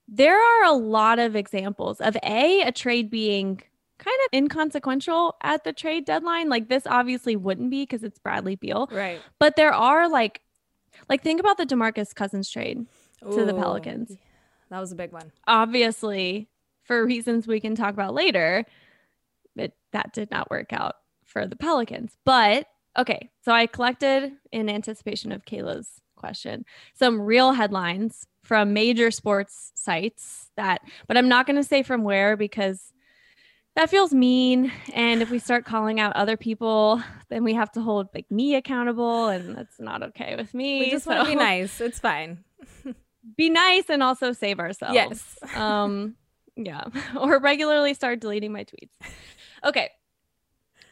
there 0.06 0.36
are 0.36 0.64
a 0.64 0.72
lot 0.72 1.18
of 1.18 1.34
examples 1.34 2.00
of 2.00 2.16
a 2.22 2.60
a 2.60 2.72
trade 2.72 3.10
being 3.10 3.62
kind 3.96 4.18
of 4.26 4.36
inconsequential 4.36 5.36
at 5.40 5.64
the 5.64 5.72
trade 5.72 6.04
deadline. 6.04 6.50
Like 6.50 6.68
this 6.68 6.86
obviously 6.86 7.36
wouldn't 7.36 7.70
be 7.70 7.82
because 7.82 8.04
it's 8.04 8.18
Bradley 8.18 8.56
Beal. 8.56 8.88
Right. 8.92 9.20
But 9.38 9.56
there 9.56 9.72
are 9.72 10.10
like 10.10 10.42
like 11.08 11.22
think 11.22 11.40
about 11.40 11.56
the 11.56 11.64
DeMarcus 11.64 12.14
Cousins 12.14 12.50
trade 12.50 12.86
to 13.22 13.44
the 13.44 13.54
Ooh, 13.54 13.58
Pelicans. 13.58 14.16
That 14.70 14.80
was 14.80 14.92
a 14.92 14.96
big 14.96 15.12
one. 15.12 15.32
Obviously, 15.46 16.48
for 16.84 17.04
reasons 17.04 17.46
we 17.46 17.60
can 17.60 17.74
talk 17.74 17.92
about 17.92 18.14
later, 18.14 18.64
it, 19.56 19.74
that 19.92 20.12
did 20.12 20.30
not 20.30 20.50
work 20.50 20.72
out 20.72 20.96
for 21.24 21.46
the 21.46 21.56
Pelicans. 21.56 22.16
But 22.24 22.66
okay, 22.96 23.30
so 23.44 23.52
I 23.52 23.66
collected 23.66 24.32
in 24.52 24.68
anticipation 24.68 25.32
of 25.32 25.44
Kayla's 25.44 25.88
question 26.16 26.66
some 26.94 27.18
real 27.20 27.52
headlines 27.52 28.26
from 28.42 28.72
major 28.74 29.10
sports 29.10 29.72
sites 29.74 30.50
that, 30.56 30.82
but 31.06 31.16
I'm 31.16 31.28
not 31.28 31.46
going 31.46 31.56
to 31.56 31.64
say 31.64 31.82
from 31.82 32.04
where 32.04 32.36
because 32.36 32.92
that 33.76 33.90
feels 33.90 34.12
mean. 34.12 34.72
And 34.94 35.22
if 35.22 35.30
we 35.30 35.38
start 35.38 35.64
calling 35.64 36.00
out 36.00 36.14
other 36.16 36.36
people, 36.36 37.02
then 37.28 37.44
we 37.44 37.54
have 37.54 37.70
to 37.72 37.80
hold 37.80 38.08
like 38.14 38.30
me 38.30 38.54
accountable, 38.54 39.28
and 39.28 39.56
that's 39.56 39.78
not 39.78 40.02
okay 40.02 40.36
with 40.36 40.52
me. 40.52 40.80
We 40.80 40.90
just 40.90 41.06
want 41.06 41.20
to 41.20 41.26
be 41.26 41.36
nice. 41.36 41.80
It's 41.80 41.98
fine. 41.98 42.44
be 43.36 43.50
nice 43.50 43.84
and 43.88 44.02
also 44.02 44.32
save 44.32 44.58
ourselves. 44.60 44.94
Yes. 44.94 45.38
um 45.56 46.14
yeah. 46.56 46.84
Or 47.18 47.38
regularly 47.38 47.94
start 47.94 48.20
deleting 48.20 48.52
my 48.52 48.64
tweets. 48.64 48.92
Okay. 49.64 49.90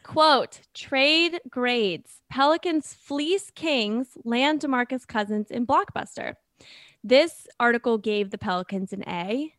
Quote, 0.03 0.61
trade 0.73 1.41
grades. 1.51 2.23
Pelicans 2.31 2.95
fleece 2.95 3.51
Kings, 3.55 4.09
land 4.25 4.61
DeMarcus 4.61 5.07
Cousins 5.07 5.51
in 5.51 5.67
Blockbuster. 5.67 6.35
This 7.05 7.47
article 7.61 7.99
gave 7.99 8.31
the 8.31 8.39
Pelicans 8.39 8.93
an 8.93 9.05
A 9.07 9.55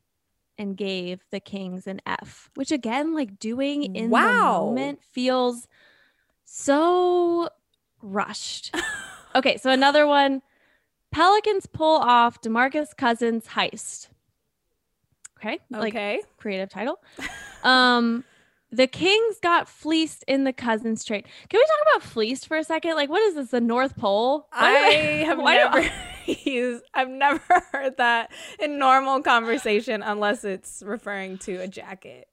and 0.58 0.76
gave 0.76 1.24
the 1.32 1.40
Kings 1.40 1.86
an 1.88 2.02
F, 2.06 2.50
which 2.56 2.72
again, 2.72 3.14
like 3.14 3.38
doing 3.40 3.96
in 3.96 4.10
Wow. 4.10 4.22
the 4.22 4.66
moment 4.66 5.04
feels 5.04 5.68
so 6.46 7.50
rushed. 8.02 8.76
okay, 9.36 9.58
so 9.58 9.70
another 9.70 10.08
one. 10.08 10.42
Pelicans 11.12 11.66
pull 11.66 11.98
off 11.98 12.42
DeMarcus 12.42 12.96
Cousins 12.96 13.48
heist. 13.48 14.08
Okay, 15.40 15.60
like 15.70 15.94
Okay. 15.96 16.22
creative 16.38 16.70
title. 16.70 17.00
Um, 17.64 18.24
the 18.72 18.88
Kings 18.88 19.38
got 19.42 19.68
fleeced 19.70 20.24
in 20.28 20.44
the 20.44 20.54
Cousins 20.54 21.04
trade. 21.04 21.26
Can 21.50 21.60
we 21.60 21.66
talk 21.66 21.96
about 21.96 22.04
fleeced 22.10 22.46
for 22.48 22.58
a 22.58 22.64
second? 22.64 22.96
Like, 22.96 23.10
what 23.10 23.22
is 23.24 23.36
this? 23.36 23.50
The 23.50 23.62
North 23.62 23.98
Pole? 23.98 24.48
Why 24.52 24.76
I 24.88 24.92
have 25.26 25.38
never 25.44 25.90
used 26.26 26.84
I've 26.94 27.10
never 27.10 27.42
heard 27.72 27.98
that 27.98 28.32
in 28.60 28.78
normal 28.78 29.22
conversation 29.24 30.04
unless 30.04 30.44
it's 30.44 30.84
referring 30.86 31.38
to 31.40 31.56
a 31.56 31.68
jacket. 31.68 32.28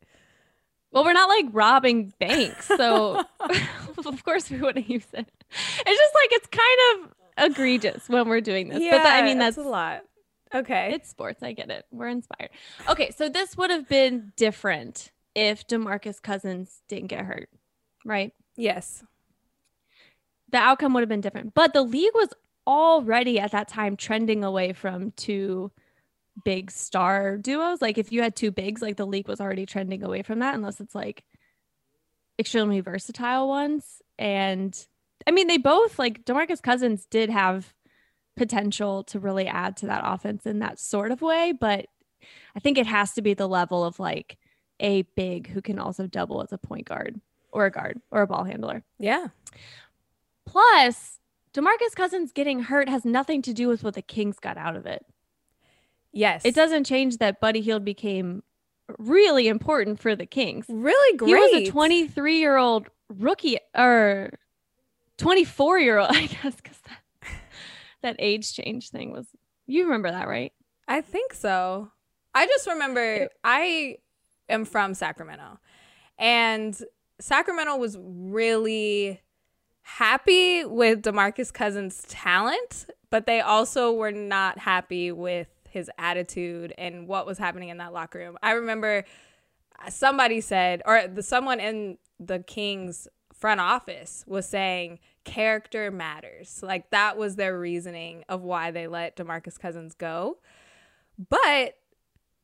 Well, 0.93 1.05
we're 1.05 1.13
not 1.15 1.29
like 1.29 1.47
robbing 1.53 2.13
banks, 2.19 2.67
so 2.67 3.23
of 4.07 4.25
course 4.25 4.51
we 4.51 4.59
wouldn't 4.59 4.89
use 4.89 5.07
it. 5.13 5.31
It's 5.87 6.01
just 6.01 6.15
like 6.15 6.29
it's 6.33 6.47
kind 6.47 6.79
of 7.05 7.13
egregious 7.37 8.09
when 8.09 8.29
we're 8.29 8.41
doing 8.41 8.69
this. 8.69 8.79
but 8.79 9.03
that, 9.03 9.23
I 9.23 9.27
mean, 9.27 9.39
that's 9.39 9.57
a 9.57 9.63
lot. 9.63 10.03
Okay. 10.55 10.93
it's 10.95 11.09
sports. 11.09 11.43
I 11.43 11.53
get 11.53 11.71
it. 11.71 11.85
We're 11.91 12.09
inspired. 12.09 12.51
Okay, 12.89 13.11
so 13.11 13.29
this 13.29 13.57
would 13.57 13.71
have 13.71 13.89
been 13.89 14.33
different 14.37 15.11
if 15.35 15.67
Demarcus 15.67 16.23
Cousins 16.23 16.81
didn't 16.89 17.09
get 17.09 17.25
hurt, 17.25 17.49
right? 18.05 18.33
yes. 18.57 19.05
The 20.53 20.59
outcome 20.59 20.95
would 20.95 21.01
have 21.01 21.09
been 21.09 21.21
different. 21.21 21.55
But 21.55 21.73
the 21.73 21.83
league 21.83 22.15
was 22.15 22.29
already 22.67 23.39
at 23.41 23.51
that 23.51 23.69
time 23.69 23.97
trending 23.97 24.45
away 24.45 24.73
from 24.73 25.11
two 25.13 25.73
big 26.45 26.71
star 26.71 27.37
duos. 27.37 27.83
Like 27.83 27.99
if 27.99 28.13
you 28.13 28.23
had 28.23 28.37
two 28.37 28.51
bigs, 28.53 28.81
like 28.81 28.97
the 28.97 29.07
league 29.07 29.29
was 29.29 29.41
already 29.41 29.67
trending 29.67 30.05
away 30.05 30.23
from 30.23 30.39
that, 30.39 30.55
unless 30.55 30.81
it's 30.81 30.95
like 30.95 31.25
extremely 32.39 32.81
versatile 32.81 33.49
ones. 33.49 34.01
And 34.19 34.77
I 35.27 35.31
mean, 35.33 35.47
they 35.47 35.59
both 35.59 35.99
like 35.99 36.25
Demarcus 36.25 36.63
Cousins 36.63 37.07
did 37.07 37.31
have 37.31 37.75
potential 38.37 39.03
to 39.05 39.19
really 39.19 39.47
add 39.47 39.77
to 39.79 39.87
that 39.87 40.03
offense 40.05 40.47
in 40.47 40.61
that 40.61 40.79
sort 40.79 41.11
of 41.11 41.23
way, 41.23 41.53
but 41.53 41.87
I 42.55 42.61
think 42.61 42.79
it 42.79 42.87
has 42.87 43.15
to 43.15 43.23
be 43.23 43.35
the 43.35 43.49
level 43.49 43.85
of 43.85 43.99
like 43.99 44.39
a 44.81 45.03
big 45.17 45.49
who 45.49 45.63
can 45.63 45.79
also 45.79 46.07
double 46.07 46.43
as 46.43 46.53
a 46.53 46.59
point 46.59 46.87
guard 46.87 47.21
or 47.51 47.67
a 47.67 47.71
guard 47.71 48.01
or 48.11 48.23
a 48.23 48.27
ball 48.27 48.45
handler. 48.45 48.85
Yeah. 48.99 49.29
Plus, 50.45 51.19
DeMarcus 51.55 51.95
Cousins 51.95 52.33
getting 52.33 52.61
hurt 52.61 52.89
has 52.89 53.05
nothing 53.05 53.43
to 53.43 53.53
do 53.53 53.69
with 53.69 53.83
what 53.83 53.95
the 53.95 54.03
Kings 54.03 54.39
got 54.39 54.59
out 54.59 54.77
of 54.77 54.87
it. 54.87 55.05
Yes. 56.13 56.45
It 56.45 56.55
doesn't 56.55 56.85
change 56.85 57.19
that 57.19 57.41
Buddy 57.41 57.61
Hield 57.63 57.85
became 57.85 58.43
really 58.99 59.49
important 59.49 60.01
for 60.01 60.15
the 60.15 60.27
Kings. 60.27 60.67
Really 60.69 61.17
great. 61.17 61.31
He 61.31 61.35
was 61.35 61.69
a 61.69 61.71
23 61.71 62.39
year 62.39 62.57
old 62.57 62.89
rookie 63.09 63.59
or 63.75 64.31
24 65.19 65.79
year 65.79 65.99
old, 65.99 66.11
I 66.15 66.27
guess, 66.27 66.57
because 66.57 66.79
that, 66.89 67.31
that 68.03 68.17
age 68.19 68.53
change 68.55 68.91
thing 68.91 69.13
was, 69.13 69.27
you 69.67 69.85
remember 69.85 70.11
that, 70.11 70.29
right? 70.29 70.53
I 70.89 71.01
think 71.01 71.33
so. 71.33 71.91
I 72.35 72.47
just 72.47 72.67
remember 72.67 73.29
I 73.43 73.97
am 74.49 74.65
from 74.65 74.95
Sacramento 74.95 75.59
and 76.19 76.79
Sacramento 77.19 77.77
was 77.77 77.97
really 78.01 79.21
happy 79.83 80.65
with 80.65 81.03
DeMarcus 81.03 81.53
Cousins' 81.53 82.05
talent, 82.09 82.87
but 83.11 83.27
they 83.27 83.41
also 83.41 83.93
were 83.93 84.13
not 84.13 84.59
happy 84.59 85.13
with 85.13 85.49
his 85.71 85.91
attitude 85.99 86.75
and 86.77 87.07
what 87.07 87.27
was 87.27 87.39
happening 87.39 87.69
in 87.69 87.79
that 87.79 87.93
locker 87.93 88.19
room. 88.19 88.37
I 88.43 88.53
remember 88.53 89.05
somebody 89.89 90.41
said 90.41 90.83
or 90.85 91.07
the 91.07 91.23
someone 91.23 91.61
in 91.61 91.99
the 92.19 92.41
Kings 92.41 93.09
front 93.39 93.61
office 93.61 94.25
was 94.27 94.49
saying 94.49 94.99
character 95.25 95.91
matters. 95.91 96.61
Like 96.63 96.91
that 96.91 97.17
was 97.17 97.37
their 97.37 97.59
reasoning 97.59 98.25
of 98.29 98.43
why 98.43 98.71
they 98.71 98.87
let 98.87 99.17
DeMarcus 99.17 99.59
Cousins 99.59 99.95
go. 99.95 100.39
But 101.19 101.77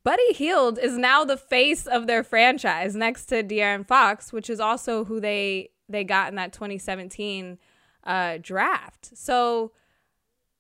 Buddy 0.05 0.33
Hield 0.33 0.79
is 0.79 0.97
now 0.97 1.25
the 1.25 1.37
face 1.37 1.87
of 1.87 2.07
their 2.07 2.23
franchise 2.23 2.97
next 2.97 3.27
to 3.27 3.43
De'Aaron 3.43 3.87
Fox, 3.87 4.33
which 4.33 4.51
is 4.51 4.61
also 4.61 5.05
who 5.05 5.21
they 5.21 5.71
they 5.89 6.05
got 6.05 6.29
in 6.29 6.37
that 6.37 6.53
2017 6.53 7.59
uh, 8.05 8.39
draft. 8.41 9.11
So 9.15 9.73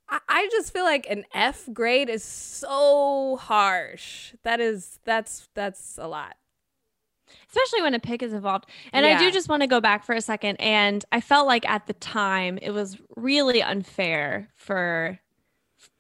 I, 0.08 0.20
I 0.28 0.48
just 0.52 0.72
feel 0.72 0.84
like 0.84 1.06
an 1.08 1.24
F 1.34 1.68
grade 1.72 2.08
is 2.08 2.22
so 2.22 3.36
harsh. 3.40 4.34
That 4.42 4.60
is 4.60 5.00
that's 5.04 5.48
that's 5.54 5.98
a 5.98 6.06
lot. 6.06 6.36
Especially 7.48 7.82
when 7.82 7.94
a 7.94 7.98
pick 8.00 8.22
is 8.22 8.32
involved. 8.32 8.66
And 8.92 9.04
I 9.06 9.18
do 9.18 9.30
just 9.30 9.48
want 9.48 9.62
to 9.62 9.66
go 9.66 9.80
back 9.80 10.04
for 10.04 10.14
a 10.14 10.20
second. 10.20 10.56
And 10.56 11.04
I 11.12 11.20
felt 11.20 11.46
like 11.46 11.68
at 11.68 11.86
the 11.86 11.92
time 11.94 12.58
it 12.62 12.70
was 12.70 12.98
really 13.16 13.62
unfair 13.62 14.48
for 14.56 15.18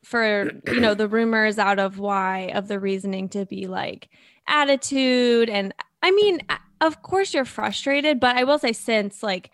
for 0.04 0.50
you 0.66 0.80
know 0.80 0.94
the 0.94 1.08
rumors 1.08 1.58
out 1.58 1.78
of 1.78 1.98
why 1.98 2.50
of 2.54 2.68
the 2.68 2.78
reasoning 2.80 3.28
to 3.30 3.46
be 3.46 3.66
like 3.66 4.08
attitude. 4.48 5.48
And 5.48 5.74
I 6.02 6.10
mean, 6.10 6.40
of 6.80 7.02
course 7.02 7.34
you're 7.34 7.44
frustrated, 7.44 8.18
but 8.20 8.36
I 8.36 8.44
will 8.44 8.58
say 8.58 8.72
since 8.72 9.22
like 9.22 9.50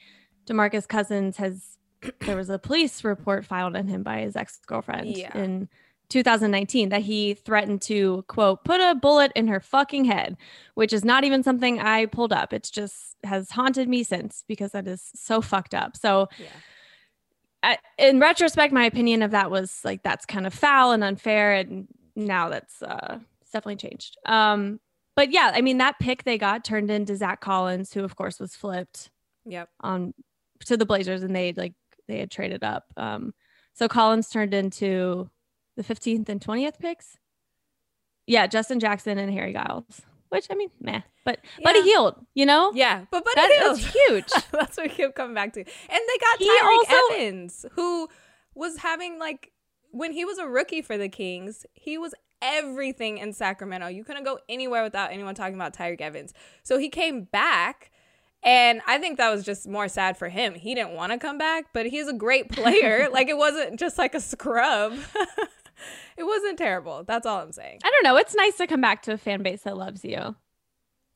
DeMarcus 0.47 0.89
Cousins 0.89 1.37
has 1.37 1.77
there 2.21 2.37
was 2.37 2.49
a 2.51 2.59
police 2.59 3.05
report 3.05 3.45
filed 3.45 3.77
on 3.77 3.87
him 3.89 4.03
by 4.03 4.21
his 4.21 4.37
ex-girlfriend 4.37 5.07
Yeah. 5.17 5.37
in 5.37 5.69
2019 6.09 6.89
that 6.89 7.03
he 7.03 7.35
threatened 7.35 7.83
to 7.83 8.25
quote 8.29 8.65
put 8.65 8.81
a 8.81 8.95
bullet 8.95 9.31
in 9.35 9.49
her 9.49 9.61
fucking 9.61 10.05
head, 10.05 10.37
which 10.75 10.93
is 10.93 11.05
not 11.05 11.25
even 11.25 11.43
something 11.43 11.79
I 11.81 12.07
pulled 12.07 12.33
up. 12.33 12.53
It's 12.53 12.71
just 12.71 13.17
has 13.25 13.51
haunted 13.51 13.89
me 13.89 14.03
since 14.05 14.45
because 14.49 14.73
that 14.73 14.87
is 14.89 15.11
so 15.15 15.41
fucked 15.41 15.75
up. 15.75 15.97
So 15.97 16.29
Yeah. 16.39 16.47
I, 17.63 17.79
in 17.99 18.21
retrospect, 18.21 18.73
my 18.73 18.85
opinion 18.85 19.23
of 19.23 19.33
that 19.33 19.51
was 19.51 19.81
like 19.85 20.03
that's 20.05 20.25
kind 20.25 20.47
of 20.47 20.55
foul 20.55 20.93
and 20.93 21.03
unfair, 21.03 21.55
and 21.55 21.89
now 22.15 22.49
that's 22.49 22.81
uh, 22.83 23.19
it's 23.41 23.51
definitely 23.51 23.77
changed. 23.89 24.17
Um, 24.27 24.79
but 25.17 25.33
yeah, 25.33 25.51
I 25.53 25.61
mean 25.61 25.79
that 25.79 25.99
pick 25.99 26.23
they 26.23 26.39
got 26.39 26.65
turned 26.65 26.89
into 26.91 27.17
Zach 27.17 27.41
Collins, 27.41 27.93
who 27.93 28.05
of 28.05 28.15
course 28.15 28.39
was 28.39 28.55
flipped 28.55 29.11
Yep. 29.45 29.69
on 29.81 30.15
to 30.67 30.77
the 30.77 30.87
Blazers, 30.87 31.25
and 31.25 31.35
they 31.35 31.53
like 31.53 31.75
they 32.07 32.21
had 32.21 32.31
traded 32.31 32.63
up. 32.63 32.85
Um, 32.97 33.35
so 33.75 33.89
Collins 33.89 34.29
turned 34.31 34.55
into 34.55 35.29
the 35.79 35.85
15th 35.85 36.29
and 36.29 36.41
20th 36.41 36.79
picks. 36.79 37.19
Yeah, 38.27 38.47
Justin 38.47 38.81
Jackson 38.81 39.17
and 39.17 39.33
Harry 39.33 39.53
Giles, 39.55 40.03
which 40.29 40.49
I 40.51 40.55
mean, 40.55 40.69
meh, 40.81 41.01
but 41.25 41.39
Buddy 41.63 41.79
Yeah. 41.79 41.85
Hield, 41.85 42.27
you 42.35 42.45
know, 42.45 42.73
Yeah, 42.75 43.05
but 43.11 43.25
Buddy 43.25 43.35
That- 43.37 43.59
Hield. 43.63 43.79
that's 43.79 43.95
huge. 44.09 44.51
that's 44.53 44.77
what 44.77 44.83
we 44.85 44.89
keep 44.91 45.15
coming 45.15 45.35
back 45.35 45.53
to. 45.55 45.61
And 45.61 45.69
they 45.89 46.19
got 46.21 46.39
He 46.39 46.49
Tyreke 46.51 46.77
also- 46.77 47.15
Evans, 47.15 47.65
who 47.73 48.09
was 48.55 48.79
having 48.79 49.19
like 49.19 49.53
when 49.93 50.13
he 50.13 50.25
was 50.27 50.37
a 50.39 50.47
rookie 50.47 50.83
for 50.83 50.99
the 50.99 51.09
Kings, 51.09 51.65
he 51.73 51.97
was 51.97 52.15
everything 52.43 53.17
in 53.19 53.33
Sacramento. 53.33 53.87
You 53.87 54.05
couldn't 54.05 54.25
go 54.25 54.39
anywhere 54.49 54.83
without 54.83 55.11
anyone 55.13 55.35
talking 55.35 55.55
about 55.55 55.73
Tyreke 55.75 56.03
Evans. 56.03 56.35
So 56.65 56.77
he 56.79 56.89
came 56.91 57.23
back. 57.25 57.91
And 58.45 58.83
I 58.87 58.99
think 58.99 59.19
that 59.19 59.31
was 59.31 59.45
just 59.45 59.67
more 59.67 59.89
sad 59.89 60.17
for 60.17 60.29
him. 60.29 60.55
He 60.55 60.73
didn't 60.77 60.93
want 60.93 61.11
to 61.11 61.19
come 61.19 61.39
back, 61.39 61.67
but 61.75 61.87
he's 61.87 62.07
a 62.07 62.13
great 62.13 62.49
player. 62.51 63.09
like 63.13 63.29
it 63.29 63.37
wasn't 63.37 63.81
just 63.81 63.99
like 63.99 64.15
a 64.15 64.21
scrub. 64.21 64.93
it 66.17 66.25
wasn't 66.25 66.59
terrible. 66.59 67.05
That's 67.05 67.27
all 67.27 67.41
I'm 67.41 67.53
saying. 67.53 67.81
I 67.85 67.91
don't 67.91 68.05
know. 68.05 68.17
It's 68.17 68.35
nice 68.35 68.57
to 68.57 68.67
come 68.67 68.81
back 68.81 69.03
to 69.03 69.13
a 69.13 69.19
fan 69.19 69.43
base 69.43 69.63
that 69.63 69.77
loves 69.77 70.05
you. 70.05 70.35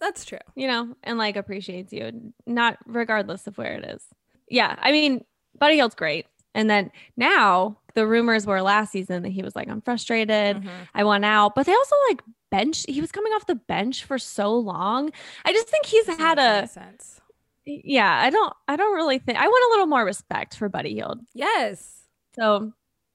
That's 0.01 0.25
true. 0.25 0.39
you 0.57 0.67
know, 0.67 0.97
and 1.05 1.17
like 1.19 1.37
appreciates 1.37 1.93
you, 1.93 2.33
not 2.47 2.79
regardless 2.87 3.47
of 3.47 3.57
where 3.57 3.75
it 3.75 3.85
is. 3.85 4.05
Yeah, 4.49 4.75
I 4.81 4.91
mean, 4.93 5.25
Buddy 5.59 5.75
Hield's 5.77 5.95
great. 5.95 6.27
And 6.55 6.69
then 6.69 6.91
now 7.17 7.79
the 7.95 8.07
rumors 8.07 8.45
were 8.47 8.61
last 8.63 8.93
season 8.93 9.23
that 9.23 9.31
he 9.31 9.43
was 9.43 9.55
like, 9.57 9.69
I'm 9.69 9.81
frustrated. 9.81 10.57
Mhm. 10.57 10.69
I 10.95 11.05
want 11.05 11.25
out. 11.25 11.55
But 11.55 11.67
they 11.67 11.73
also 11.73 11.97
like 12.11 12.21
bench. 12.51 12.85
He 12.89 13.01
was 13.01 13.11
coming 13.13 13.33
off 13.33 13.47
the 13.47 13.55
bench 13.55 14.05
for 14.05 14.19
so 14.19 14.55
long. 14.55 15.13
I 15.47 15.53
just 15.53 15.69
think 15.69 15.87
he's 15.87 16.07
had 16.07 16.39
a 16.39 16.67
sense. 16.67 17.21
yeah. 17.65 18.21
I 18.21 18.29
don't. 18.31 18.53
I 18.69 18.77
don't 18.77 18.95
really 18.95 19.19
think. 19.19 19.39
I 19.39 19.47
want 19.47 19.65
a 19.67 19.71
little 19.71 19.87
more 19.87 20.05
respect 20.05 20.57
for 20.57 20.69
Buddy 20.69 20.95
Hield. 20.95 21.21
Yes. 21.33 22.03
So 22.37 22.73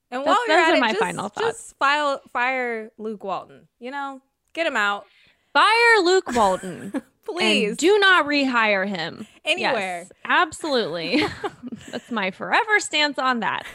And 0.10 0.22
That's- 0.22 0.26
while 0.28 0.48
you're 0.48 0.58
those 0.58 0.68
at 0.68 0.74
are 0.74 0.78
it, 0.78 0.80
my 0.80 0.88
just, 0.90 1.00
final 1.00 1.30
thoughts. 1.30 1.58
just 1.58 1.78
file, 1.78 2.22
fire 2.32 2.92
Luke 2.98 3.24
Walton. 3.24 3.68
You 3.80 3.92
know, 3.92 4.22
get 4.54 4.66
him 4.68 4.78
out, 4.78 5.06
fire 5.54 6.00
Luke 6.04 6.32
Walton. 6.34 7.02
please. 7.26 7.70
And 7.70 7.78
do 7.78 8.00
not 8.00 8.26
rehire 8.26 8.88
him. 8.88 9.28
Anywhere. 9.44 10.04
Yes, 10.04 10.12
absolutely. 10.26 11.22
That's 11.92 12.10
my 12.10 12.32
forever 12.32 12.80
stance 12.80 13.20
on 13.20 13.42
that. 13.42 13.66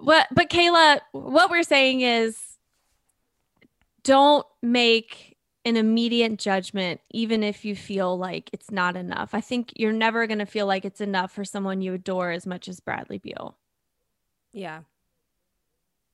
But 0.00 0.28
but 0.32 0.48
Kayla, 0.48 1.00
what 1.12 1.50
we're 1.50 1.62
saying 1.64 2.02
is 2.02 2.38
don't 4.04 4.46
make 4.62 5.36
an 5.64 5.76
immediate 5.76 6.38
judgment 6.38 7.00
even 7.12 7.42
if 7.44 7.64
you 7.64 7.76
feel 7.76 8.16
like 8.18 8.50
it's 8.52 8.70
not 8.70 8.96
enough. 8.96 9.30
I 9.32 9.40
think 9.40 9.72
you're 9.76 9.92
never 9.92 10.26
going 10.26 10.40
to 10.40 10.46
feel 10.46 10.66
like 10.66 10.84
it's 10.84 11.00
enough 11.00 11.30
for 11.32 11.44
someone 11.44 11.80
you 11.80 11.94
adore 11.94 12.30
as 12.32 12.46
much 12.46 12.68
as 12.68 12.80
Bradley 12.80 13.18
Beal. 13.18 13.56
yeah. 14.52 14.80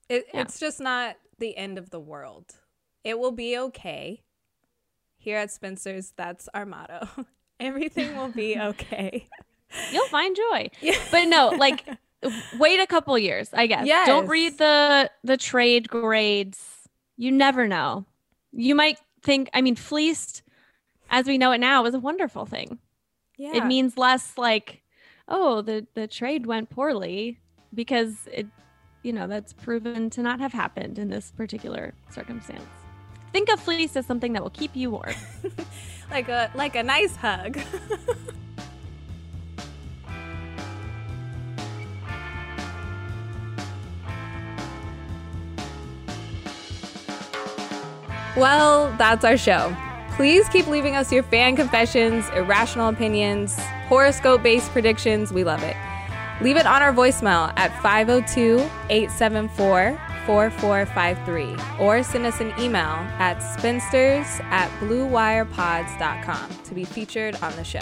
It, 0.09 0.27
Yeah. 0.33 0.42
It's 0.42 0.59
just 0.59 0.81
not 0.81 1.16
the 1.38 1.57
end 1.57 1.79
of 1.79 1.90
the 1.90 2.01
world. 2.01 2.55
It 3.05 3.18
will 3.18 3.33
be 3.33 3.59
okay. 3.59 4.23
Here 5.18 5.37
at 5.38 5.51
Spinsters, 5.51 6.12
that's 6.16 6.49
our 6.55 6.64
motto. 6.66 7.09
Everything 7.61 8.16
will 8.16 8.29
be 8.29 8.59
okay. 8.61 9.27
You'll 9.92 10.07
find 10.09 10.35
joy. 10.37 10.71
Yeah. 10.81 10.97
But 11.11 11.25
no, 11.27 11.49
like 11.49 11.87
wait 12.59 12.81
a 12.81 12.87
couple 12.87 13.18
years, 13.18 13.51
I 13.53 13.66
guess. 13.66 13.87
Yes. 13.87 14.07
Don't 14.07 14.27
read 14.29 14.59
the 14.59 15.11
the 15.25 15.37
trade 15.37 15.88
grades. 15.88 16.88
You 17.16 17.33
never 17.33 17.66
know. 17.66 18.05
You 18.53 18.75
might 18.75 18.99
think, 19.23 19.51
I 19.53 19.61
mean, 19.61 19.75
fleeced 19.77 20.42
as 21.11 21.27
we 21.27 21.37
know 21.38 21.53
it 21.53 21.59
now 21.59 21.85
is 21.85 21.94
a 21.94 21.99
wonderful 21.99 22.47
thing. 22.47 22.79
yeah. 23.37 23.57
It 23.57 23.66
means 23.66 23.97
less 23.99 24.38
like, 24.38 24.83
oh, 25.27 25.62
the 25.62 25.87
the 25.94 26.07
trade 26.07 26.47
went 26.47 26.71
poorly 26.71 27.38
because 27.75 28.29
it 28.33 28.47
you 29.03 29.13
know, 29.13 29.27
that's 29.27 29.53
proven 29.53 30.09
to 30.11 30.23
not 30.23 30.41
have 30.41 30.53
happened 30.53 30.99
in 30.99 31.09
this 31.09 31.31
particular 31.37 31.95
circumstance. 32.11 32.65
Think 33.33 33.49
of 33.51 33.61
fleece 33.61 33.95
as 33.97 34.07
something 34.07 34.33
that 34.33 34.43
will 34.43 34.51
keep 34.51 34.75
you 34.75 34.91
warm. 34.91 35.15
like 36.11 36.29
a 36.29 36.51
like 36.55 36.75
a 36.77 36.83
nice 36.83 37.15
hug. 37.15 37.59
well, 48.37 48.95
that's 48.97 49.25
our 49.25 49.37
show. 49.37 49.77
Please 50.13 50.49
keep 50.49 50.67
leaving 50.67 50.97
us 50.97 51.13
your 51.13 51.23
fan 51.23 51.55
confessions, 51.55 52.29
irrational 52.31 52.89
opinions, 52.89 53.57
horoscope 53.87 54.43
based 54.43 54.71
predictions. 54.73 55.33
We 55.33 55.45
love 55.45 55.63
it. 55.63 55.77
Leave 56.40 56.57
it 56.57 56.66
on 56.66 56.83
our 56.83 56.92
voicemail 56.92 57.53
at 57.57 57.72
502 57.83 58.61
874 58.90 60.01
4453 60.24 61.57
or 61.85 62.03
send 62.03 62.27
us 62.27 62.40
an 62.40 62.53
email 62.61 62.85
at 63.18 63.38
spinsters 63.40 64.27
at 64.51 64.68
bluewirepods.com 64.79 66.51
to 66.64 66.74
be 66.74 66.85
featured 66.85 67.35
on 67.42 67.51
the 67.57 67.64
show. 67.64 67.81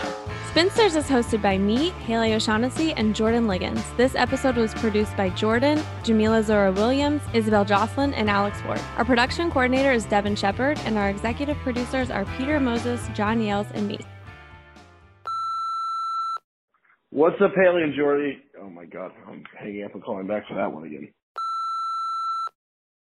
Spinsters 0.51 0.95
is 0.95 1.07
hosted 1.07 1.43
by 1.43 1.59
me, 1.59 1.91
Haley 2.07 2.33
O'Shaughnessy, 2.33 2.93
and 2.95 3.15
Jordan 3.17 3.47
Ligons. 3.47 3.85
This 3.97 4.15
episode 4.15 4.57
was 4.57 4.73
produced 4.75 5.17
by 5.17 5.29
Jordan, 5.31 5.83
Jamila 6.05 6.43
Zora 6.43 6.73
Williams, 6.73 7.21
Isabel 7.35 7.65
Jocelyn, 7.65 8.15
and 8.15 8.31
Alex 8.31 8.63
Ward. 8.65 8.81
Our 8.97 9.05
production 9.05 9.51
coordinator 9.51 9.91
is 9.91 10.07
Devin 10.07 10.37
Shepard, 10.37 10.79
and 10.87 10.97
our 10.97 11.11
executive 11.11 11.59
producers 11.59 12.11
are 12.11 12.25
Peter 12.39 12.59
Moses, 12.61 13.07
John 13.13 13.41
Yales, 13.41 13.71
and 13.75 13.89
me. 13.89 13.99
What's 17.11 17.41
up, 17.41 17.53
Haley 17.57 17.83
and 17.83 17.95
Jordy? 17.95 18.43
Oh 18.61 18.71
my 18.71 18.87
God, 18.87 19.13
I'm 19.29 19.45
hanging 19.59 19.85
up 19.85 19.95
and 19.95 20.05
calling 20.05 20.27
back 20.29 20.49
for 20.49 20.55
that 20.57 20.73
one 20.73 20.85
again. 20.87 21.09